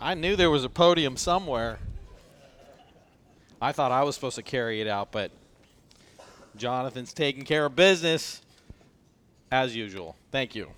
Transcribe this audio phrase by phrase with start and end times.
[0.00, 1.80] I knew there was a podium somewhere.
[3.60, 5.32] I thought I was supposed to carry it out, but
[6.56, 8.40] Jonathan's taking care of business
[9.50, 10.14] as usual.
[10.30, 10.68] Thank you.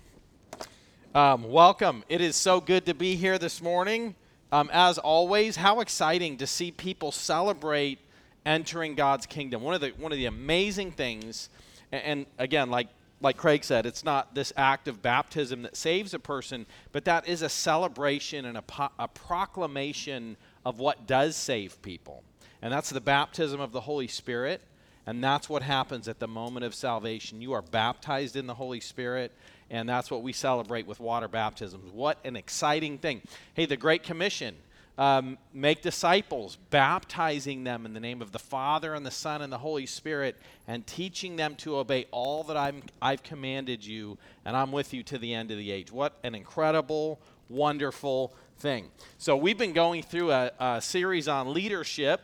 [1.13, 2.03] Um, welcome.
[2.09, 4.15] It is so good to be here this morning.
[4.51, 7.99] Um, as always, how exciting to see people celebrate
[8.43, 9.61] entering God's kingdom.
[9.61, 11.49] One of the one of the amazing things,
[11.91, 12.87] and, and again, like
[13.21, 17.27] like Craig said, it's not this act of baptism that saves a person, but that
[17.27, 22.23] is a celebration and a, po- a proclamation of what does save people.
[22.61, 24.61] And that's the baptism of the Holy Spirit.
[25.05, 27.41] And that's what happens at the moment of salvation.
[27.41, 29.31] You are baptized in the Holy Spirit,
[29.69, 31.91] and that's what we celebrate with water baptisms.
[31.91, 33.21] What an exciting thing.
[33.55, 34.55] Hey, the Great Commission
[34.97, 39.51] um, make disciples, baptizing them in the name of the Father and the Son and
[39.51, 40.35] the Holy Spirit,
[40.67, 45.03] and teaching them to obey all that I'm, I've commanded you, and I'm with you
[45.03, 45.91] to the end of the age.
[45.91, 47.19] What an incredible,
[47.49, 48.89] wonderful thing.
[49.17, 52.21] So, we've been going through a, a series on leadership.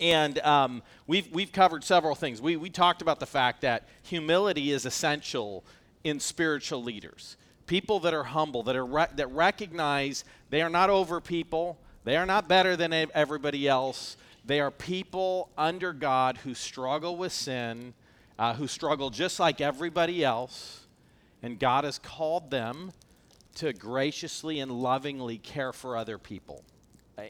[0.00, 2.42] And um, we've, we've covered several things.
[2.42, 5.64] We, we talked about the fact that humility is essential
[6.02, 7.36] in spiritual leaders.
[7.66, 12.16] People that are humble, that, are re- that recognize they are not over people, they
[12.16, 14.16] are not better than everybody else.
[14.44, 17.94] They are people under God who struggle with sin,
[18.38, 20.86] uh, who struggle just like everybody else,
[21.42, 22.92] and God has called them
[23.56, 26.62] to graciously and lovingly care for other people.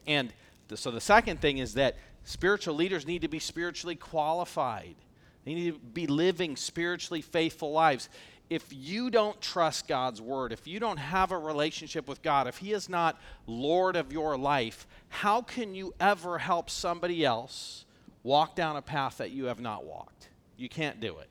[0.07, 0.33] And
[0.69, 4.97] the, so the second thing is that spiritual leaders need to be spiritually qualified.
[5.45, 8.09] They need to be living spiritually faithful lives
[8.51, 12.59] if you don't trust God's word, if you don't have a relationship with God, if
[12.59, 17.85] He is not Lord of your life, how can you ever help somebody else
[18.23, 20.29] walk down a path that you have not walked?
[20.57, 21.29] You can't do it.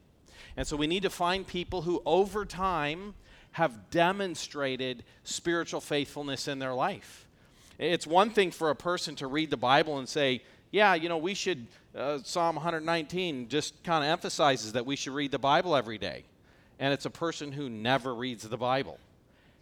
[0.57, 3.13] And so we need to find people who, over time,
[3.51, 7.27] have demonstrated spiritual faithfulness in their life.
[7.77, 10.41] It's one thing for a person to read the Bible and say,
[10.71, 15.13] yeah, you know, we should, uh, Psalm 119 just kind of emphasizes that we should
[15.13, 16.23] read the Bible every day
[16.83, 18.99] and it's a person who never reads the Bible.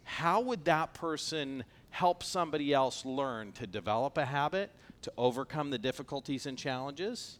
[0.02, 4.70] How would that person help somebody else learn to develop a habit,
[5.02, 7.38] to overcome the difficulties and challenges?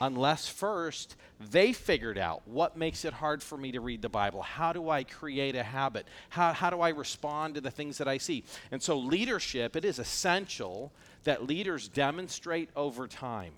[0.00, 4.42] Unless first they figured out what makes it hard for me to read the Bible.
[4.42, 6.06] How do I create a habit?
[6.28, 8.44] How, how do I respond to the things that I see?
[8.70, 10.92] And so, leadership, it is essential
[11.24, 13.54] that leaders demonstrate over time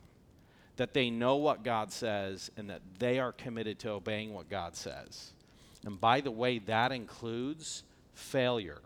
[0.76, 4.74] that they know what God says and that they are committed to obeying what God
[4.74, 5.34] says.
[5.84, 7.82] And by the way, that includes
[8.14, 8.80] failure.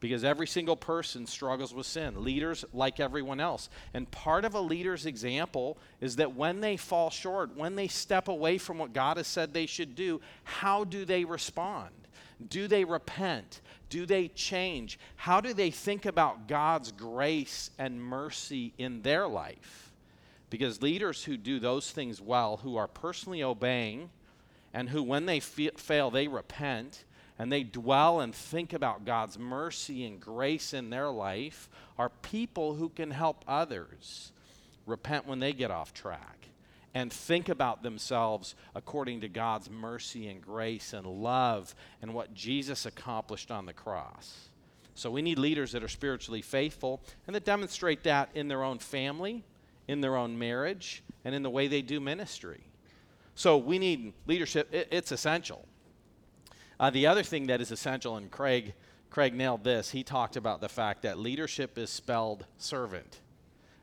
[0.00, 2.24] Because every single person struggles with sin.
[2.24, 3.68] Leaders, like everyone else.
[3.94, 8.26] And part of a leader's example is that when they fall short, when they step
[8.26, 11.90] away from what God has said they should do, how do they respond?
[12.48, 13.60] Do they repent?
[13.90, 14.98] Do they change?
[15.14, 19.92] How do they think about God's grace and mercy in their life?
[20.50, 24.10] Because leaders who do those things well, who are personally obeying,
[24.74, 27.04] and who, when they fail, they repent
[27.38, 31.68] and they dwell and think about God's mercy and grace in their life,
[31.98, 34.32] are people who can help others
[34.86, 36.48] repent when they get off track
[36.94, 42.84] and think about themselves according to God's mercy and grace and love and what Jesus
[42.84, 44.48] accomplished on the cross.
[44.94, 48.78] So we need leaders that are spiritually faithful and that demonstrate that in their own
[48.78, 49.42] family,
[49.88, 52.60] in their own marriage, and in the way they do ministry.
[53.34, 54.72] So we need leadership.
[54.72, 55.66] It, it's essential.
[56.78, 58.74] Uh, the other thing that is essential, and Craig,
[59.10, 63.20] Craig nailed this, he talked about the fact that leadership is spelled servant.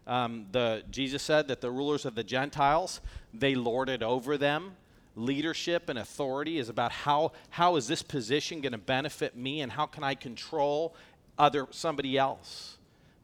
[0.06, 3.00] Um, the, Jesus said that the rulers of the Gentiles,
[3.34, 4.76] they lorded over them.
[5.16, 9.72] Leadership and authority is about how, how is this position going to benefit me and
[9.72, 10.96] how can I control
[11.38, 12.78] other somebody else.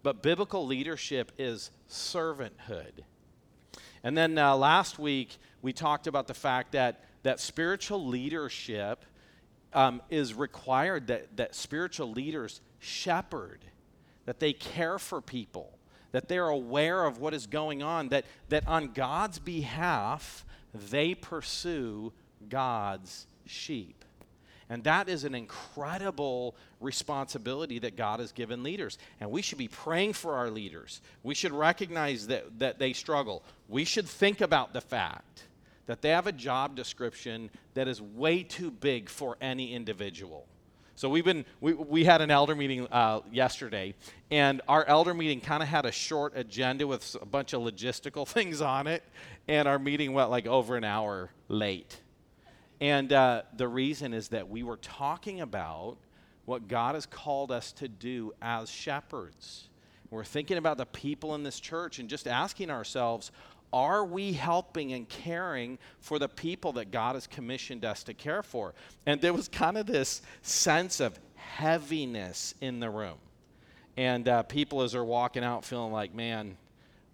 [0.04, 3.04] But biblical leadership is servanthood.
[4.04, 9.04] And then uh, last week, we talked about the fact that, that spiritual leadership
[9.74, 13.66] um, is required, that, that spiritual leaders shepherd,
[14.28, 15.76] that they care for people,
[16.12, 22.14] that they're aware of what is going on, that, that on God's behalf, they pursue
[22.48, 24.06] God's sheep.
[24.70, 29.00] And that is an incredible responsibility that God has given leaders.
[29.20, 31.02] And we should be praying for our leaders.
[31.24, 33.44] We should recognize that, that they struggle.
[33.68, 35.46] We should think about the fact
[35.88, 40.48] that they have a job description that is way too big for any individual.
[40.98, 43.96] So we've been we, we had an elder meeting uh, yesterday,
[44.32, 48.26] and our elder meeting kind of had a short agenda with a bunch of logistical
[48.28, 49.04] things on it,
[49.48, 52.00] and our meeting went like over an hour late.
[52.80, 55.98] And uh, the reason is that we were talking about
[56.46, 59.70] what God has called us to do as shepherds.
[60.12, 63.32] We're thinking about the people in this church and just asking ourselves,
[63.74, 68.44] are we helping and caring for the people that God has commissioned us to care
[68.44, 68.74] for?
[69.06, 73.18] And there was kind of this sense of heaviness in the room.
[73.98, 76.58] And uh, people, as they're walking out, feeling like, man,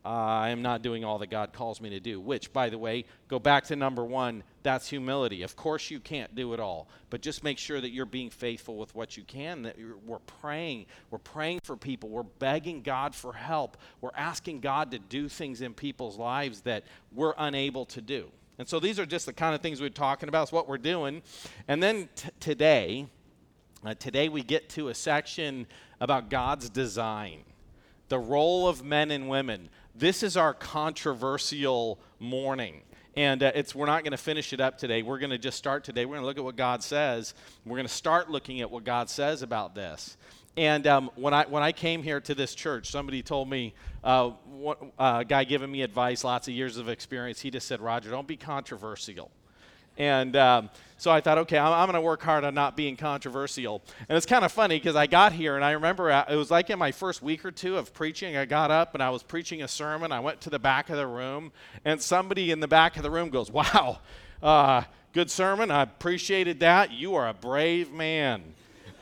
[0.03, 2.19] uh, I am not doing all that God calls me to do.
[2.19, 5.43] Which, by the way, go back to number one that's humility.
[5.43, 8.77] Of course, you can't do it all, but just make sure that you're being faithful
[8.77, 9.63] with what you can.
[9.63, 9.75] That
[10.05, 10.85] we're praying.
[11.09, 12.09] We're praying for people.
[12.09, 13.77] We're begging God for help.
[14.01, 18.31] We're asking God to do things in people's lives that we're unable to do.
[18.59, 20.43] And so these are just the kind of things we're talking about.
[20.43, 21.21] It's what we're doing.
[21.67, 23.07] And then t- today,
[23.83, 25.65] uh, today we get to a section
[25.99, 27.39] about God's design,
[28.09, 32.81] the role of men and women this is our controversial morning.
[33.15, 35.03] And uh, it's, we're not going to finish it up today.
[35.03, 36.05] We're going to just start today.
[36.05, 37.33] We're going to look at what God says.
[37.65, 40.15] We're going to start looking at what God says about this.
[40.57, 43.73] And um, when, I, when I came here to this church, somebody told me,
[44.03, 47.67] uh, what, uh, a guy giving me advice, lots of years of experience, he just
[47.67, 49.31] said, Roger, don't be controversial.
[49.97, 50.69] And um,
[51.01, 53.81] so I thought, okay, I'm, I'm going to work hard on not being controversial.
[54.07, 56.51] And it's kind of funny because I got here and I remember uh, it was
[56.51, 59.23] like in my first week or two of preaching, I got up and I was
[59.23, 60.11] preaching a sermon.
[60.11, 61.53] I went to the back of the room
[61.85, 63.97] and somebody in the back of the room goes, wow,
[64.43, 65.71] uh, good sermon.
[65.71, 66.91] I appreciated that.
[66.91, 68.43] You are a brave man.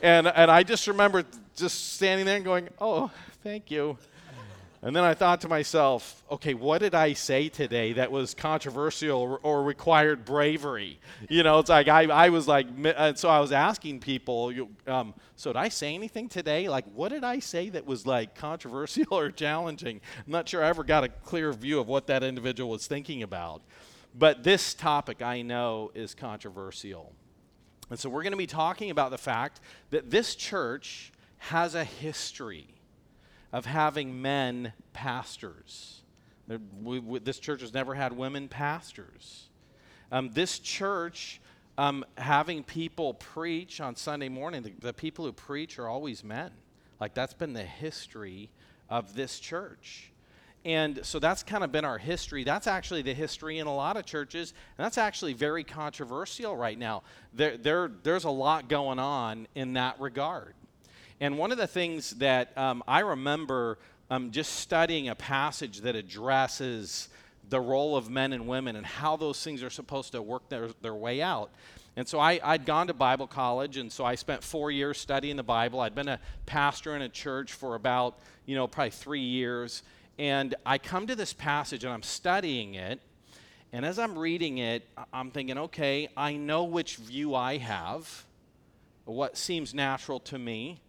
[0.02, 1.26] And, and I just remember
[1.58, 3.12] just standing there and going, oh,
[3.44, 3.98] thank you.
[4.82, 9.40] And then I thought to myself, okay, what did I say today that was controversial
[9.44, 11.02] or, required bravery?
[11.28, 14.54] You know, it's like I, I was like, and so I was asking people,
[14.88, 16.70] um, so did I say anything today?
[16.70, 20.00] Like, what did I say that was like controversial or challenging?
[20.26, 23.22] I'm not sure I ever got a clear view of what that individual was thinking
[23.22, 23.62] about.
[24.18, 27.12] But this topic I know is controversial.
[27.90, 29.60] And so we're going to be talking about the fact
[29.90, 32.79] that this church has a history
[33.52, 36.02] of having men pastors.
[36.82, 39.50] We, we, this church has never had women pastors.
[40.12, 41.40] Um, this church,
[41.78, 46.52] um, having people preach on Sunday morning, the, the people who preach are always men.
[47.00, 48.50] Like that's been the history
[48.90, 50.12] of this church.
[50.66, 52.44] And so that's kind of been our history.
[52.44, 56.78] That's actually the history in a lot of churches, and that's actually very controversial right
[56.78, 57.04] now.
[57.34, 60.54] There, there, there's a lot going on in that regard.
[61.22, 63.78] And one of the things that um, I remember
[64.10, 67.10] um, just studying a passage that addresses
[67.50, 70.70] the role of men and women and how those things are supposed to work their,
[70.82, 71.52] their way out.
[71.98, 75.36] And so I, I'd gone to Bible college, and so I spent four years studying
[75.36, 75.82] the Bible.
[75.82, 79.84] I'd been a pastor in a church for about, you know, probably three years.
[80.18, 83.02] And I come to this passage and I'm studying it.
[83.74, 88.26] And as I'm reading it, I'm thinking, okay, I know which view I have,
[89.06, 90.80] what seems natural to me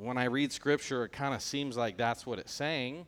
[0.00, 3.06] when I read scripture, it kind of seems like that's what it's saying.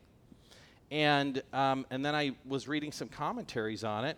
[0.89, 4.17] And, um, and then I was reading some commentaries on it,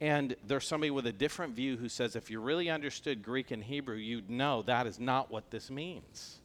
[0.00, 3.62] and there's somebody with a different view who says if you really understood Greek and
[3.62, 6.38] Hebrew, you'd know that is not what this means.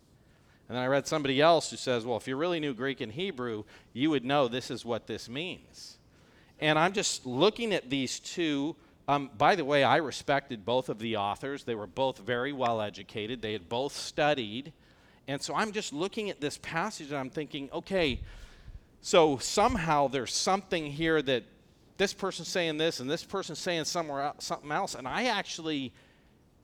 [0.67, 3.11] And then I read somebody else who says, well, if you really knew Greek and
[3.11, 5.97] Hebrew, you would know this is what this means.
[6.59, 8.75] And I'm just looking at these two.
[9.07, 11.63] Um, by the way, I respected both of the authors.
[11.63, 14.73] They were both very well educated, they had both studied.
[15.29, 18.19] And so I'm just looking at this passage and I'm thinking, okay,
[18.99, 21.43] so somehow there's something here that
[21.97, 24.95] this person's saying this and this person's saying somewhere else, something else.
[24.95, 25.93] And I actually,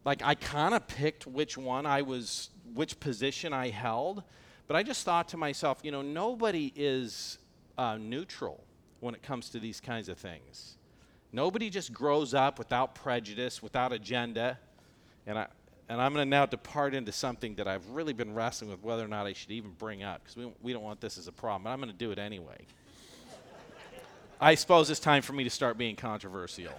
[0.04, 4.24] like, I kind of picked which one I was, which position I held.
[4.66, 7.38] But I just thought to myself, you know, nobody is
[7.78, 8.64] uh, neutral
[9.00, 10.78] when it comes to these kinds of things.
[11.32, 14.58] Nobody just grows up without prejudice, without agenda.
[15.28, 15.48] And I,
[15.90, 19.04] and I'm going to now depart into something that I've really been wrestling with whether
[19.04, 21.32] or not I should even bring up because we, we don't want this as a
[21.32, 22.66] problem, but I'm going to do it anyway.
[24.42, 26.74] I suppose it's time for me to start being controversial.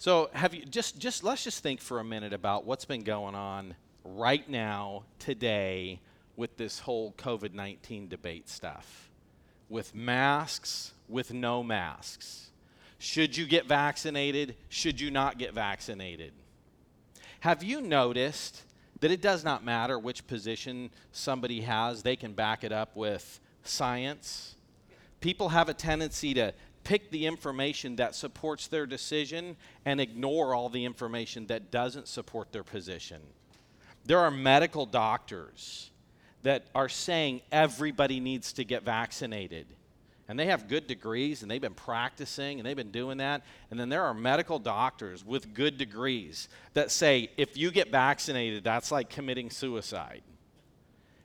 [0.00, 3.34] So, have you just just let's just think for a minute about what's been going
[3.34, 6.00] on right now today
[6.36, 9.10] with this whole COVID-19 debate stuff.
[9.68, 12.50] With masks, with no masks.
[12.98, 14.54] Should you get vaccinated?
[14.68, 16.32] Should you not get vaccinated?
[17.40, 18.64] Have you noticed
[19.00, 23.40] that it does not matter which position somebody has, they can back it up with
[23.62, 24.56] science?
[25.20, 26.52] People have a tendency to
[26.82, 32.50] pick the information that supports their decision and ignore all the information that doesn't support
[32.50, 33.20] their position.
[34.04, 35.90] There are medical doctors
[36.42, 39.66] that are saying everybody needs to get vaccinated.
[40.28, 43.42] And they have good degrees and they've been practicing and they've been doing that.
[43.70, 48.62] And then there are medical doctors with good degrees that say if you get vaccinated,
[48.62, 50.22] that's like committing suicide.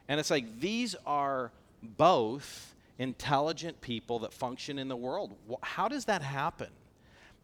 [0.07, 5.35] And it's like these are both intelligent people that function in the world.
[5.61, 6.69] How does that happen?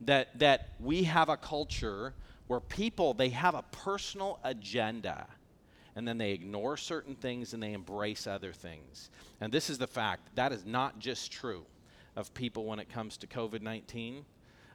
[0.01, 2.13] That, that we have a culture
[2.47, 5.27] where people they have a personal agenda
[5.95, 9.09] and then they ignore certain things and they embrace other things.
[9.41, 11.65] And this is the fact that is not just true
[12.15, 14.25] of people when it comes to COVID 19.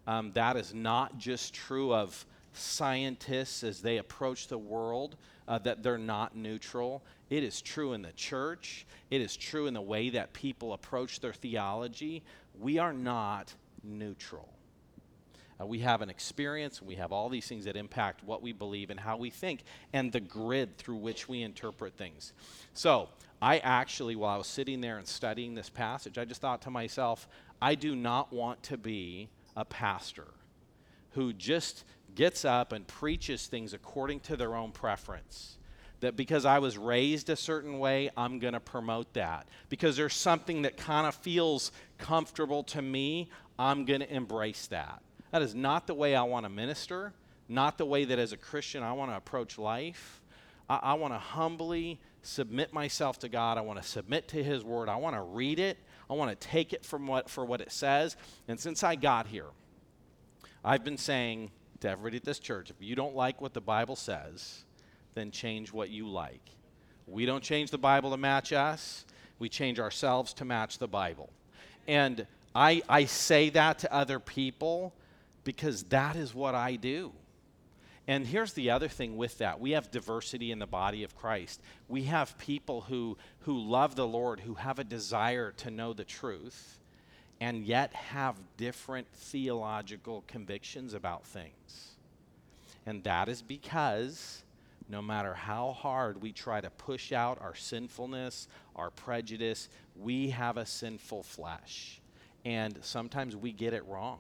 [0.07, 5.17] Um, that is not just true of scientists as they approach the world,
[5.49, 7.03] uh, that they're not neutral.
[7.31, 11.21] It is true in the church, it is true in the way that people approach
[11.21, 12.23] their theology.
[12.59, 13.53] We are not
[13.83, 14.54] neutral.
[15.61, 18.91] Uh, we have an experience, we have all these things that impact what we believe
[18.91, 22.33] and how we think, and the grid through which we interpret things.
[22.73, 23.09] So,
[23.41, 26.71] I actually, while I was sitting there and studying this passage, I just thought to
[26.71, 27.29] myself,
[27.61, 30.29] I do not want to be a pastor
[31.11, 31.85] who just
[32.15, 35.59] gets up and preaches things according to their own preference.
[36.01, 39.49] That because I was raised a certain way, I'm going to promote that.
[39.69, 45.03] Because there's something that kind of feels comfortable to me, I'm going to embrace that.
[45.35, 47.13] That is not the way I want to minister,
[47.49, 50.23] not the way that as a Christian I want to approach life.
[50.71, 53.59] I, I want to humbly submit myself to God.
[53.59, 54.89] I want to submit to His Word.
[54.89, 55.77] I want to read it.
[56.09, 58.17] I want to take it from what, for what it says.
[58.47, 59.49] And since I got here,
[60.65, 61.51] I've been saying
[61.81, 64.63] to everybody at this church if you don't like what the Bible says,
[65.15, 66.49] then change what you like.
[67.09, 69.05] We don't change the Bible to match us,
[69.41, 71.29] we change ourselves to match the Bible.
[71.89, 72.25] And
[72.55, 74.93] I, I say that to other people
[75.45, 77.13] because that is what I do.
[78.07, 79.61] And here's the other thing with that.
[79.61, 81.63] We have diversity in the body of Christ.
[81.89, 86.05] We have people who, who love the Lord, who have a desire to know the
[86.05, 86.81] truth,
[87.41, 91.93] and yet have different theological convictions about things.
[92.85, 94.43] And that is because
[94.89, 100.59] no matter how hard we try to push out our sinfulness, our prejudice, we have
[100.59, 102.01] a sinful flesh.
[102.45, 104.19] And sometimes we get it wrong.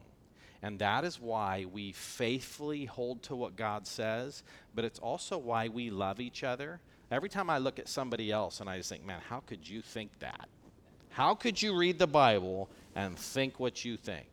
[0.64, 4.42] And that is why we faithfully hold to what God says,
[4.75, 6.80] but it's also why we love each other.
[7.11, 9.83] Every time I look at somebody else and I just think, man, how could you
[9.83, 10.49] think that?
[11.11, 14.26] How could you read the Bible and think what you think?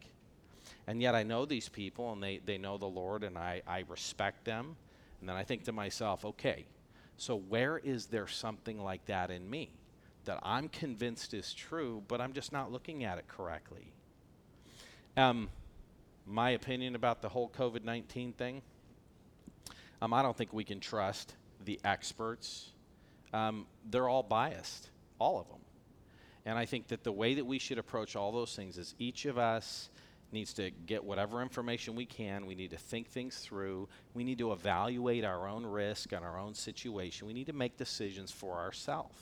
[0.87, 3.83] And yet I know these people and they, they know the Lord and I, I
[3.89, 4.77] respect them.
[5.19, 6.63] And then I think to myself, okay,
[7.17, 9.69] so where is there something like that in me
[10.23, 13.91] that I'm convinced is true, but I'm just not looking at it correctly?
[15.17, 15.49] Um,
[16.31, 18.61] my opinion about the whole COVID 19 thing,
[20.01, 22.71] um, I don't think we can trust the experts.
[23.33, 25.59] Um, they're all biased, all of them.
[26.45, 29.25] And I think that the way that we should approach all those things is each
[29.25, 29.89] of us
[30.31, 32.45] needs to get whatever information we can.
[32.45, 33.89] We need to think things through.
[34.13, 37.27] We need to evaluate our own risk and our own situation.
[37.27, 39.15] We need to make decisions for ourselves.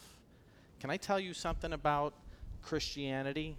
[0.79, 2.13] Can I tell you something about
[2.61, 3.57] Christianity?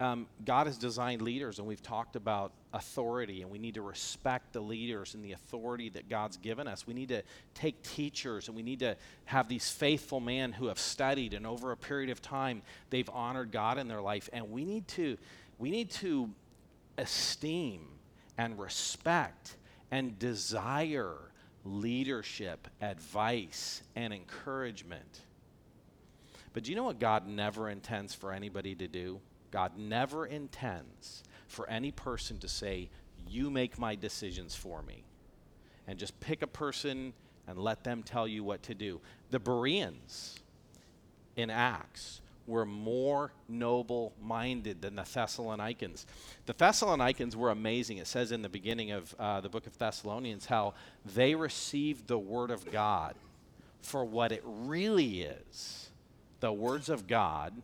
[0.00, 4.52] Um, God has designed leaders, and we've talked about authority, and we need to respect
[4.52, 6.86] the leaders and the authority that God's given us.
[6.86, 7.22] We need to
[7.54, 11.72] take teachers, and we need to have these faithful men who have studied, and over
[11.72, 14.28] a period of time, they've honored God in their life.
[14.32, 15.18] And we need to,
[15.58, 16.30] we need to
[16.96, 17.88] esteem
[18.36, 19.56] and respect
[19.90, 21.16] and desire
[21.64, 25.22] leadership, advice, and encouragement.
[26.52, 29.20] But do you know what God never intends for anybody to do?
[29.50, 32.90] God never intends for any person to say,
[33.26, 35.04] You make my decisions for me.
[35.86, 37.14] And just pick a person
[37.46, 39.00] and let them tell you what to do.
[39.30, 40.38] The Bereans
[41.36, 46.06] in Acts were more noble minded than the Thessalonians.
[46.46, 47.98] The Thessalonians were amazing.
[47.98, 50.74] It says in the beginning of uh, the book of Thessalonians how
[51.04, 53.14] they received the word of God
[53.80, 55.90] for what it really is
[56.40, 57.62] the words of God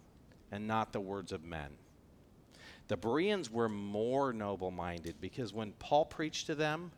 [0.54, 1.68] and not the words of men.
[2.87, 6.92] The Bereans were more noble minded because when Paul preached to them,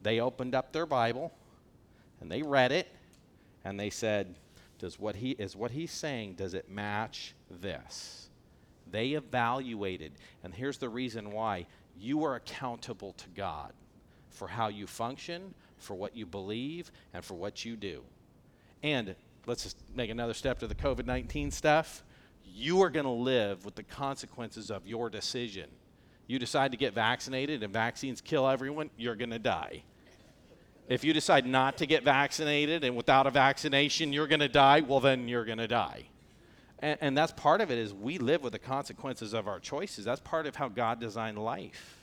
[0.00, 1.32] they opened up their Bible
[2.20, 2.86] and they read it
[3.64, 4.36] and they said,
[4.78, 8.28] does what he is what he's saying does it match this?
[8.88, 10.12] They evaluated
[10.44, 11.66] and here's the reason why.
[11.98, 13.72] You are accountable to god
[14.30, 18.02] for how you function for what you believe and for what you do.
[18.82, 22.04] And let's just make another step to the covid-19 stuff
[22.54, 25.68] you are going to live with the consequences of your decision.
[26.26, 29.82] You decide to get vaccinated and vaccines kill everyone, you're going to die.
[30.88, 34.80] If you decide not to get vaccinated and without a vaccination you're going to die,
[34.80, 36.06] well, then you're going to die.
[36.80, 40.04] And, and that's part of it is we live with the consequences of our choices.
[40.04, 41.99] That's part of how God designed life.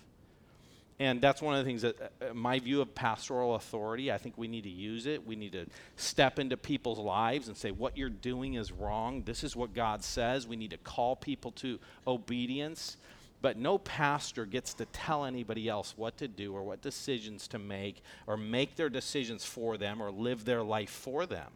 [1.00, 4.18] And that's one of the things that, uh, uh, my view of pastoral authority, I
[4.18, 5.26] think we need to use it.
[5.28, 9.22] We need to step into people's lives and say, what you're doing is wrong.
[9.24, 10.48] This is what God says.
[10.48, 12.98] We need to call people to obedience.
[13.42, 17.60] But no pastor gets to tell anybody else what to do or what decisions to
[17.60, 21.52] make or make their decisions for them or live their life for them.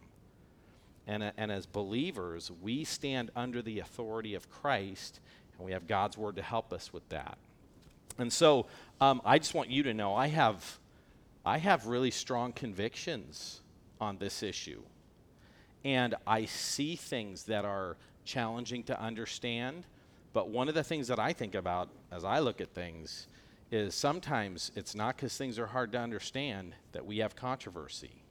[1.07, 5.19] And, uh, and as believers, we stand under the authority of Christ,
[5.57, 7.39] and we have God's word to help us with that.
[8.21, 8.67] And so
[9.01, 10.79] um, I just want you to know I have,
[11.43, 13.61] I have really strong convictions
[13.99, 14.83] on this issue.
[15.83, 19.85] And I see things that are challenging to understand.
[20.33, 23.27] But one of the things that I think about as I look at things
[23.71, 28.23] is sometimes it's not because things are hard to understand that we have controversy.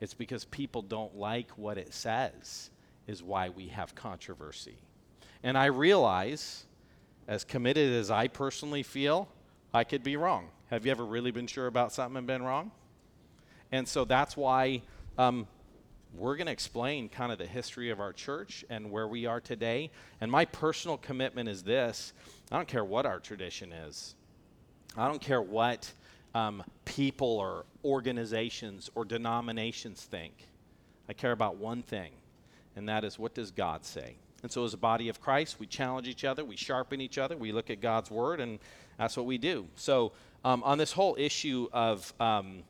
[0.00, 2.70] It's because people don't like what it says,
[3.06, 4.78] is why we have controversy.
[5.42, 6.64] And I realize
[7.28, 9.28] as committed as I personally feel,
[9.72, 10.48] I could be wrong.
[10.70, 12.72] Have you ever really been sure about something and been wrong?
[13.70, 14.80] And so that's why
[15.18, 15.46] um,
[16.16, 19.40] we're going to explain kind of the history of our church and where we are
[19.40, 19.90] today.
[20.22, 22.14] And my personal commitment is this
[22.50, 24.14] I don't care what our tradition is,
[24.96, 25.92] I don't care what
[26.34, 30.32] um, people or organizations or denominations think.
[31.10, 32.12] I care about one thing,
[32.74, 34.16] and that is what does God say?
[34.42, 37.36] And so, as a body of Christ, we challenge each other, we sharpen each other,
[37.36, 38.58] we look at God's word, and
[38.96, 39.66] that's what we do.
[39.74, 40.12] So,
[40.44, 42.62] um, on this whole issue of, um,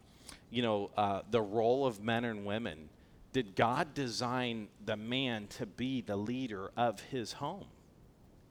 [0.51, 2.89] you know, uh, the role of men and women,
[3.33, 7.67] did God design the man to be the leader of his home?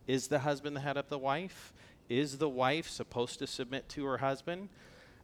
[0.05, 1.73] Is the husband the head of the wife?
[2.09, 4.69] Is the wife supposed to submit to her husband?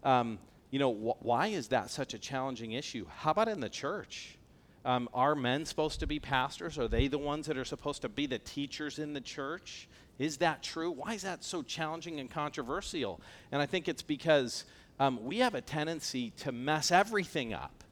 [0.03, 0.39] Um,
[0.71, 3.05] you know, wh- why is that such a challenging issue?
[3.19, 4.37] How about in the church?
[4.85, 6.77] Um, are men supposed to be pastors?
[6.77, 9.87] Are they the ones that are supposed to be the teachers in the church?
[10.19, 10.91] Is that true?
[10.91, 13.21] Why is that so challenging and controversial?
[13.51, 14.65] And I think it's because
[14.99, 17.83] um, we have a tendency to mess everything up.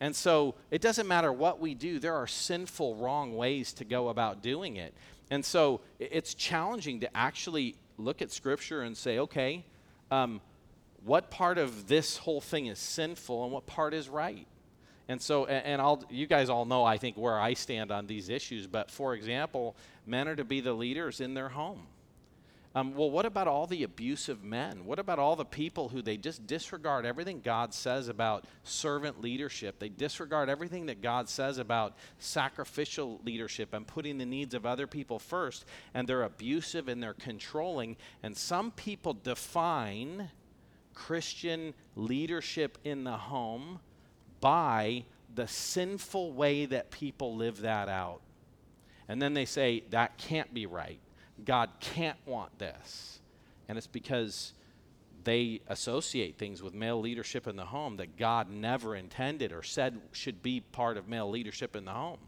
[0.00, 4.08] And so it doesn't matter what we do, there are sinful, wrong ways to go
[4.08, 4.94] about doing it.
[5.30, 9.64] And so it's challenging to actually look at Scripture and say, okay,
[10.10, 10.40] um,
[11.04, 14.46] what part of this whole thing is sinful and what part is right?
[15.08, 18.28] And so, and I'll, you guys all know, I think, where I stand on these
[18.28, 18.66] issues.
[18.66, 21.86] But for example, men are to be the leaders in their home.
[22.76, 24.84] Um, well, what about all the abusive men?
[24.84, 29.78] What about all the people who they just disregard everything God says about servant leadership?
[29.78, 34.86] They disregard everything that God says about sacrificial leadership and putting the needs of other
[34.86, 35.64] people first,
[35.94, 37.96] and they're abusive and they're controlling.
[38.22, 40.28] And some people define
[40.92, 43.80] Christian leadership in the home
[44.40, 48.20] by the sinful way that people live that out.
[49.08, 50.98] And then they say, that can't be right.
[51.44, 53.20] God can't want this.
[53.68, 54.52] And it's because
[55.24, 60.00] they associate things with male leadership in the home that God never intended or said
[60.12, 62.20] should be part of male leadership in the home.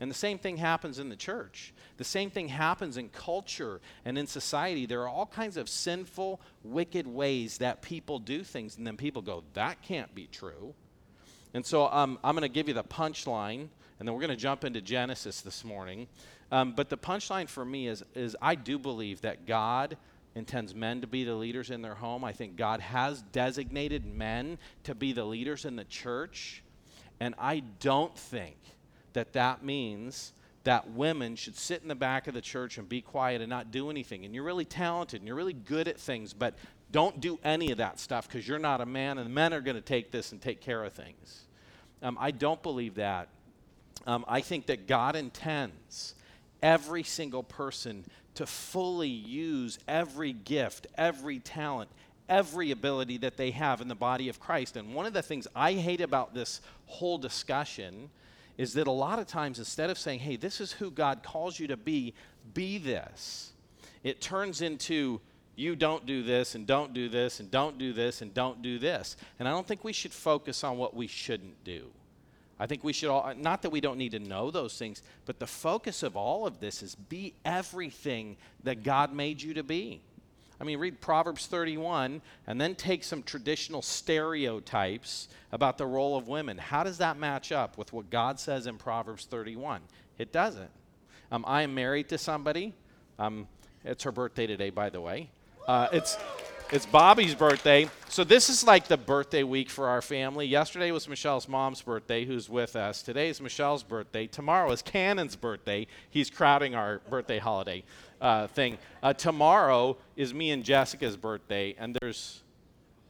[0.00, 1.74] And the same thing happens in the church.
[1.98, 4.86] The same thing happens in culture and in society.
[4.86, 9.20] There are all kinds of sinful, wicked ways that people do things, and then people
[9.20, 10.74] go, that can't be true.
[11.54, 14.36] And so um, I'm going to give you the punchline, and then we're going to
[14.36, 16.06] jump into Genesis this morning.
[16.52, 19.96] Um, but the punchline for me is, is I do believe that God
[20.34, 22.24] intends men to be the leaders in their home.
[22.24, 26.62] I think God has designated men to be the leaders in the church.
[27.18, 28.56] And I don't think
[29.12, 30.32] that that means
[30.64, 33.70] that women should sit in the back of the church and be quiet and not
[33.70, 34.24] do anything.
[34.24, 36.54] And you're really talented and you're really good at things, but
[36.92, 39.76] don't do any of that stuff because you're not a man and men are going
[39.76, 41.42] to take this and take care of things.
[42.02, 43.28] Um, I don't believe that.
[44.06, 46.14] Um, I think that God intends
[46.62, 51.90] every single person to fully use every gift, every talent,
[52.28, 54.76] every ability that they have in the body of Christ.
[54.76, 58.08] And one of the things I hate about this whole discussion
[58.56, 61.58] is that a lot of times instead of saying, hey, this is who God calls
[61.58, 62.14] you to be,
[62.54, 63.52] be this,
[64.02, 65.20] it turns into,
[65.60, 68.78] you don't do this and don't do this and don't do this and don't do
[68.78, 69.16] this.
[69.38, 71.90] And I don't think we should focus on what we shouldn't do.
[72.58, 75.38] I think we should all, not that we don't need to know those things, but
[75.38, 80.00] the focus of all of this is be everything that God made you to be.
[80.58, 86.28] I mean, read Proverbs 31 and then take some traditional stereotypes about the role of
[86.28, 86.56] women.
[86.56, 89.82] How does that match up with what God says in Proverbs 31?
[90.18, 90.70] It doesn't.
[91.32, 92.74] Um, I am married to somebody.
[93.18, 93.46] Um,
[93.84, 95.30] it's her birthday today, by the way.
[95.70, 96.18] Uh, it's
[96.72, 97.88] It's Bobby's birthday.
[98.08, 100.44] So this is like the birthday week for our family.
[100.44, 103.02] Yesterday was Michelle's mom's birthday, who's with us.
[103.02, 104.26] Today is Michelle's birthday.
[104.26, 105.86] Tomorrow is Cannon's birthday.
[106.10, 107.84] He's crowding our birthday holiday
[108.20, 108.78] uh, thing.
[109.00, 112.42] Uh, tomorrow is me and Jessica's birthday, and there's,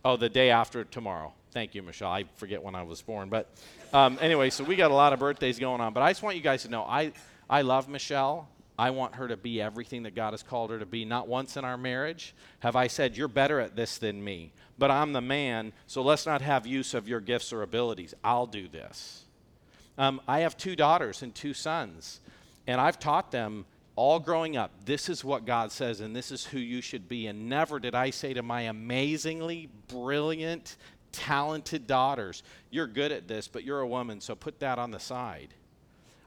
[0.04, 1.32] oh, the day after tomorrow.
[1.52, 2.10] Thank you, Michelle.
[2.10, 3.30] I forget when I was born.
[3.30, 3.48] But
[3.94, 5.94] um, anyway, so we got a lot of birthdays going on.
[5.94, 7.12] But I just want you guys to know I,
[7.48, 8.48] I love Michelle.
[8.80, 11.04] I want her to be everything that God has called her to be.
[11.04, 14.90] Not once in our marriage have I said, You're better at this than me, but
[14.90, 18.14] I'm the man, so let's not have use of your gifts or abilities.
[18.24, 19.24] I'll do this.
[19.98, 22.20] Um, I have two daughters and two sons,
[22.66, 23.66] and I've taught them
[23.96, 27.26] all growing up this is what God says, and this is who you should be.
[27.26, 30.78] And never did I say to my amazingly brilliant,
[31.12, 35.00] talented daughters, You're good at this, but you're a woman, so put that on the
[35.00, 35.52] side.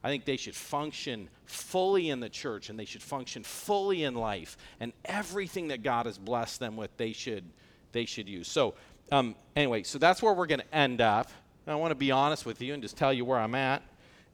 [0.04, 4.16] I think they should function fully in the church and they should function fully in
[4.16, 4.58] life.
[4.82, 7.46] And everything that God has blessed them with, they should,
[7.94, 8.50] they should use.
[8.50, 8.74] So,
[9.12, 11.32] um, anyway, so that's where we're going to end up.
[11.66, 13.82] I want to be honest with you and just tell you where I'm at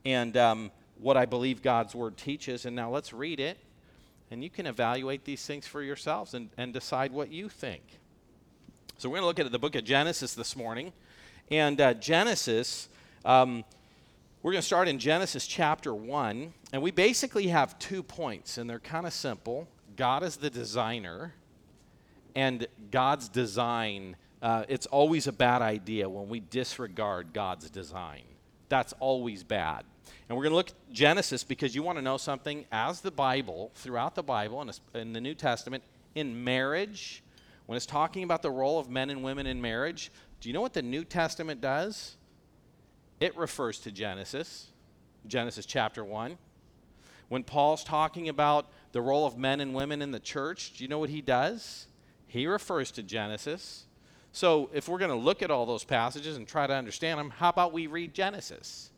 [0.05, 2.65] and um, what I believe God's word teaches.
[2.65, 3.59] And now let's read it.
[4.31, 7.83] And you can evaluate these things for yourselves and, and decide what you think.
[8.97, 10.93] So, we're going to look at the book of Genesis this morning.
[11.51, 12.89] And uh, Genesis.
[13.23, 13.63] Um,
[14.41, 18.69] we're going to start in Genesis chapter 1, and we basically have two points, and
[18.69, 19.67] they're kind of simple.
[19.97, 21.33] God is the designer,
[22.35, 28.23] and God's design, uh, it's always a bad idea when we disregard God's design.
[28.69, 29.83] That's always bad.
[30.29, 32.63] And we're going to look at Genesis because you want to know something.
[32.71, 35.83] As the Bible, throughout the Bible and in the New Testament,
[36.15, 37.23] in marriage,
[37.65, 40.61] when it's talking about the role of men and women in marriage, do you know
[40.61, 42.15] what the New Testament does?
[43.19, 44.67] It refers to Genesis,
[45.27, 46.37] Genesis chapter 1.
[47.27, 50.87] When Paul's talking about the role of men and women in the church, do you
[50.87, 51.87] know what he does?
[52.27, 53.85] He refers to Genesis.
[54.31, 57.29] So if we're going to look at all those passages and try to understand them,
[57.29, 58.91] how about we read Genesis?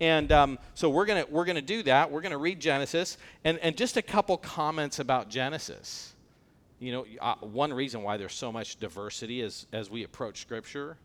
[0.00, 2.10] And um, so we're going we're gonna do that.
[2.10, 3.18] We're going to read Genesis.
[3.44, 6.14] And, and just a couple comments about Genesis.
[6.78, 10.98] You know, uh, one reason why there's so much diversity as, as we approach Scripture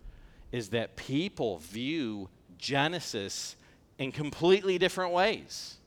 [0.51, 2.29] is that people view
[2.61, 3.57] Genesis
[3.97, 5.77] in completely different ways.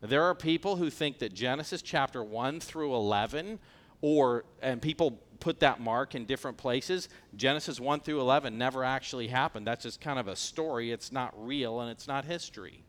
[0.00, 3.60] There are people who think that Genesis chapter 1 through 11,
[4.00, 9.28] or, and people put that mark in different places, Genesis 1 through 11 never actually
[9.28, 9.66] happened.
[9.66, 10.90] That's just kind of a story.
[10.90, 12.82] It's not real and it's not history.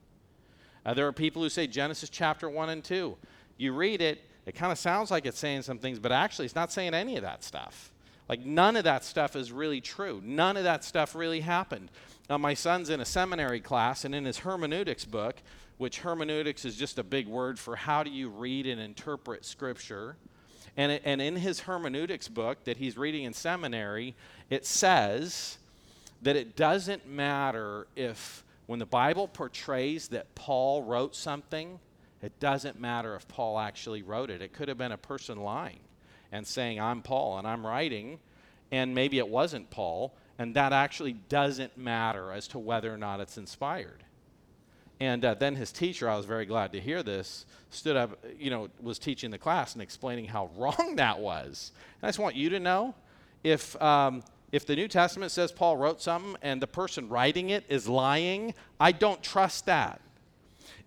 [0.86, 3.18] Uh, there are people who say Genesis chapter 1 and 2.
[3.58, 6.56] You read it, it kind of sounds like it's saying some things, but actually it's
[6.56, 7.92] not saying any of that stuff.
[8.28, 10.22] Like, none of that stuff is really true.
[10.24, 11.92] None of that stuff really happened.
[12.30, 15.36] Now, my son's in a seminary class, and in his hermeneutics book,
[15.78, 20.16] which hermeneutics is just a big word for how do you read and interpret Scripture.
[20.78, 24.16] And, it, and in his hermeneutics book that he's reading in seminary,
[24.50, 25.58] it says
[26.22, 31.80] that it doesn't matter if, when the Bible portrays that Paul wrote something,
[32.22, 34.42] it doesn't matter if Paul actually wrote it.
[34.42, 35.80] It could have been a person lying
[36.36, 38.20] and saying, I'm Paul and I'm writing,
[38.72, 43.20] and maybe it wasn't Paul and that actually doesn't matter as to whether or not
[43.20, 44.04] it's inspired.
[45.00, 48.50] And uh, then his teacher, I was very glad to hear this, stood up, you
[48.50, 51.72] know, was teaching the class and explaining how wrong that was.
[52.02, 52.96] And I just want you to know
[53.44, 57.66] if, um, if the New Testament says Paul wrote something and the person writing it
[57.70, 60.02] is lying, I don't trust that.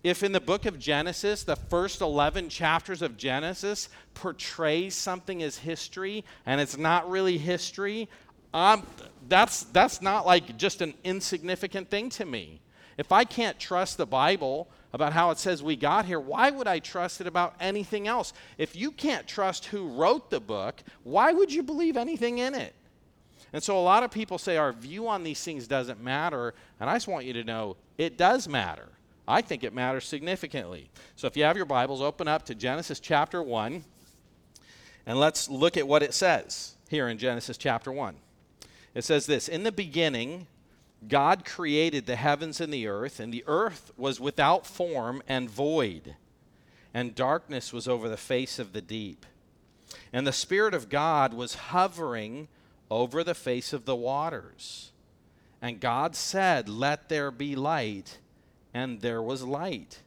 [0.03, 5.57] If in the book of Genesis, the first 11 chapters of Genesis portrays something as
[5.57, 8.07] history and it's not really history,
[8.53, 8.83] I'm,
[9.27, 12.61] that's, that's not like just an insignificant thing to me.
[12.97, 16.67] If I can't trust the Bible about how it says we got here, why would
[16.67, 18.33] I trust it about anything else?
[18.57, 22.73] If you can't trust who wrote the book, why would you believe anything in it?
[23.53, 26.89] And so a lot of people say our view on these things doesn't matter, and
[26.89, 28.89] I just want you to know it does matter.
[29.29, 30.89] I think it matters significantly.
[31.15, 33.83] So if you have your Bibles, open up to Genesis chapter 1,
[35.05, 38.15] and let's look at what it says here in Genesis chapter 1.
[38.95, 40.47] It says this In the beginning,
[41.07, 46.15] God created the heavens and the earth, and the earth was without form and void,
[46.91, 49.27] and darkness was over the face of the deep.
[50.11, 52.47] And the Spirit of God was hovering
[52.89, 54.91] over the face of the waters.
[55.61, 58.17] And God said, Let there be light,
[58.73, 59.99] and there was light.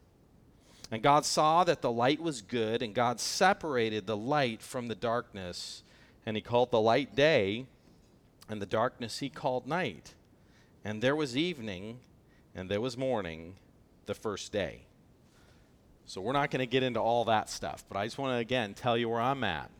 [0.90, 4.94] And God saw that the light was good, and God separated the light from the
[4.94, 5.82] darkness.
[6.26, 7.66] And He called the light day,
[8.52, 10.14] and the darkness he called night.
[10.84, 12.00] And there was evening,
[12.54, 13.54] and there was morning
[14.06, 14.82] the first day.
[16.04, 18.38] So we're not going to get into all that stuff, but I just want to
[18.38, 19.70] again tell you where I'm at.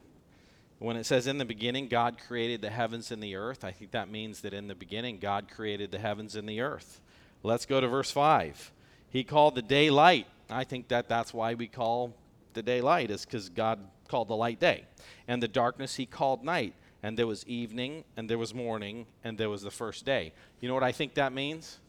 [0.79, 3.91] When it says in the beginning, God created the heavens and the earth, I think
[3.91, 7.01] that means that in the beginning, God created the heavens and the earth.
[7.43, 8.73] Let's go to verse 5.
[9.11, 10.27] He called the day light.
[10.49, 12.15] I think that that's why we call
[12.55, 13.79] the day light, is because God
[14.09, 14.85] called the light day.
[15.27, 16.75] And the darkness he called night.
[17.03, 20.33] And there was evening, and there was morning, and there was the first day.
[20.61, 21.81] You know what I think that means?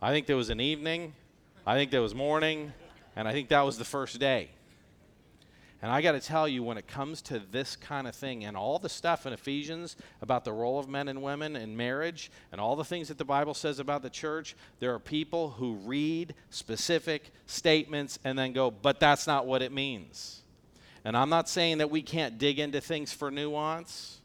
[0.00, 1.14] I think there was an evening,
[1.64, 2.72] I think there was morning,
[3.14, 4.50] and I think that was the first day.
[5.82, 8.56] And I got to tell you, when it comes to this kind of thing and
[8.56, 12.60] all the stuff in Ephesians about the role of men and women in marriage and
[12.60, 16.34] all the things that the Bible says about the church, there are people who read
[16.50, 20.42] specific statements and then go, but that's not what it means.
[21.04, 24.20] And I'm not saying that we can't dig into things for nuance,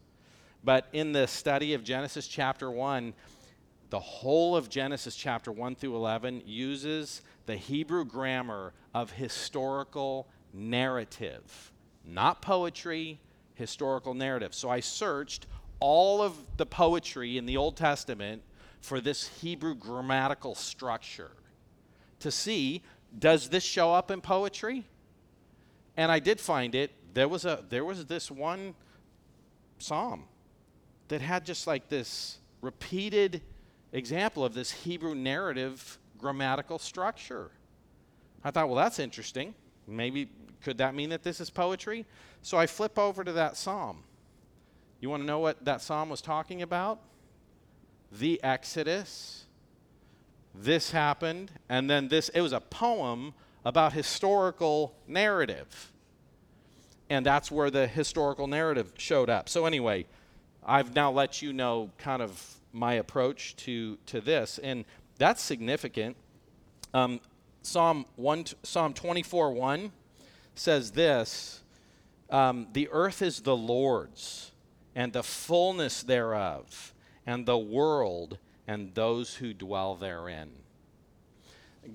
[0.64, 3.16] but in the study of Genesis chapter 1,
[3.90, 11.72] the whole of Genesis chapter 1 through 11 uses the Hebrew grammar of historical narrative,
[12.06, 13.20] not poetry,
[13.54, 14.54] historical narrative.
[14.54, 15.48] So I searched
[15.80, 18.42] all of the poetry in the Old Testament
[18.82, 21.32] for this Hebrew grammatical structure
[22.20, 22.82] to see
[23.18, 24.84] does this show up in poetry?
[25.96, 26.92] And I did find it.
[27.14, 28.76] There was a there was this one
[29.80, 30.26] psalm
[31.08, 33.42] that had just like this repeated
[33.94, 37.52] example of this Hebrew narrative grammatical structure.
[38.44, 39.56] I thought, well, that's interesting.
[39.88, 40.30] Maybe
[40.64, 42.06] could that mean that this is poetry?
[42.42, 44.04] So I flip over to that psalm.
[45.00, 47.00] You want to know what that psalm was talking about?
[48.12, 49.46] The Exodus.
[50.54, 52.30] This happened, and then this.
[52.30, 55.92] It was a poem about historical narrative.
[57.10, 59.50] And that's where the historical narrative showed up.
[59.50, 60.06] So, anyway,
[60.66, 64.84] I've now let you know kind of my approach to, to this, and
[65.18, 66.18] that's significant.
[66.94, 67.20] Um,
[67.68, 69.92] Psalm, one, Psalm 24 1
[70.56, 71.62] says this
[72.30, 74.54] um, The earth is the Lord's,
[74.96, 76.94] and the fullness thereof,
[77.26, 80.52] and the world, and those who dwell therein.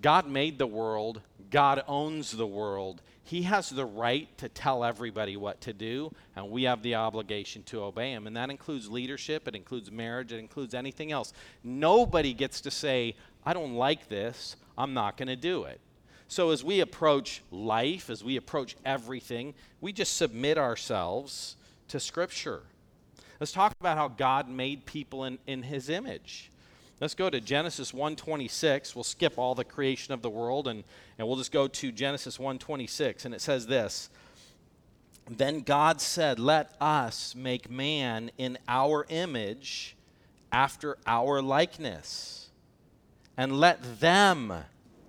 [0.03, 3.01] God made the world, God owns the world.
[3.25, 7.63] He has the right to tell everybody what to do, and we have the obligation
[7.65, 8.27] to obey Him.
[8.27, 11.33] And that includes leadership, it includes marriage, it includes anything else.
[11.65, 15.81] Nobody gets to say, I don't like this, I'm not going to do it.
[16.29, 21.57] So, as we approach life, as we approach everything, we just submit ourselves
[21.89, 22.63] to Scripture.
[23.39, 26.51] Let's talk about how God made people in, in His image.
[27.01, 28.95] Let's go to Genesis 1:26.
[28.95, 30.85] We'll skip all the creation of the world and,
[31.19, 33.25] and we'll just go to Genesis 1:26.
[33.25, 34.09] And it says this.
[35.29, 39.97] Then God said, Let us make man in our image
[40.51, 42.42] after our likeness,
[43.37, 44.53] and let them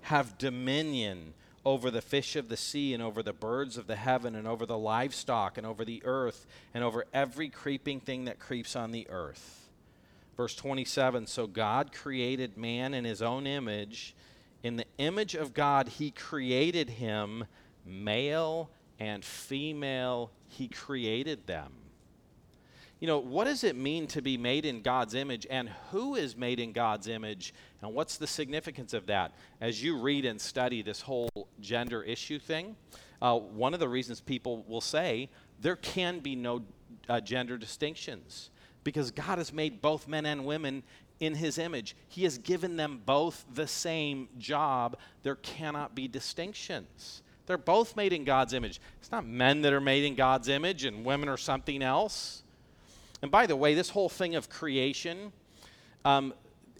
[0.01, 1.33] have dominion
[1.65, 4.65] over the fish of the sea and over the birds of the heaven and over
[4.65, 9.07] the livestock and over the earth and over every creeping thing that creeps on the
[9.09, 9.69] earth.
[10.35, 14.15] Verse 27 So God created man in his own image.
[14.61, 17.45] In the image of God, he created him,
[17.85, 21.82] male and female, he created them
[23.03, 26.37] you know, what does it mean to be made in God's image and who is
[26.37, 29.33] made in God's image and what's the significance of that?
[29.59, 32.77] As you read and study this whole gender issue thing,
[33.21, 36.63] uh, one of the reasons people will say there can be no
[37.09, 38.51] uh, gender distinctions
[38.85, 40.81] because God has made both men and women
[41.19, 41.97] in his image.
[42.07, 44.95] He has given them both the same job.
[45.23, 47.21] There cannot be distinctions.
[47.47, 48.79] They're both made in God's image.
[49.01, 52.42] It's not men that are made in God's image and women are something else.
[53.23, 55.31] And by the way, this whole thing of creation,
[56.03, 56.33] um,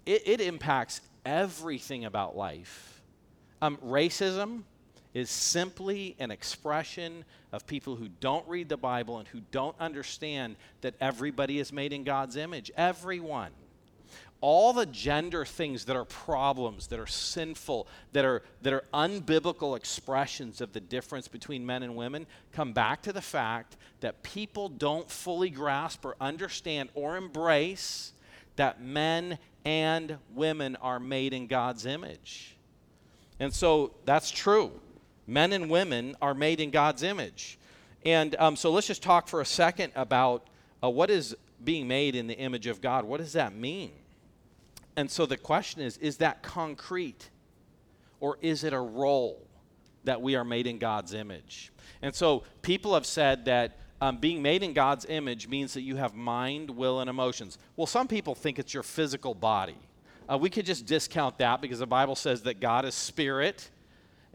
[0.04, 3.00] it, it, impacts everything about life.
[3.62, 4.64] Um, racism
[5.14, 10.56] is simply an expression of people who don't read the Bible and who don't understand
[10.82, 12.70] that everybody is made in God's image.
[12.76, 13.50] Everyone
[14.46, 19.74] all the gender things that are problems, that are sinful, that are, that are unbiblical
[19.74, 24.68] expressions of the difference between men and women come back to the fact that people
[24.68, 28.12] don't fully grasp or understand or embrace
[28.56, 32.54] that men and women are made in God's image.
[33.40, 34.72] And so that's true.
[35.26, 37.58] Men and women are made in God's image.
[38.04, 40.48] And um, so let's just talk for a second about
[40.82, 43.06] uh, what is being made in the image of God.
[43.06, 43.92] What does that mean?
[44.96, 47.30] And so the question is is that concrete
[48.20, 49.46] or is it a role
[50.04, 51.72] that we are made in God's image?
[52.02, 55.96] And so people have said that um, being made in God's image means that you
[55.96, 57.58] have mind, will, and emotions.
[57.76, 59.78] Well, some people think it's your physical body.
[60.30, 63.70] Uh, we could just discount that because the Bible says that God is spirit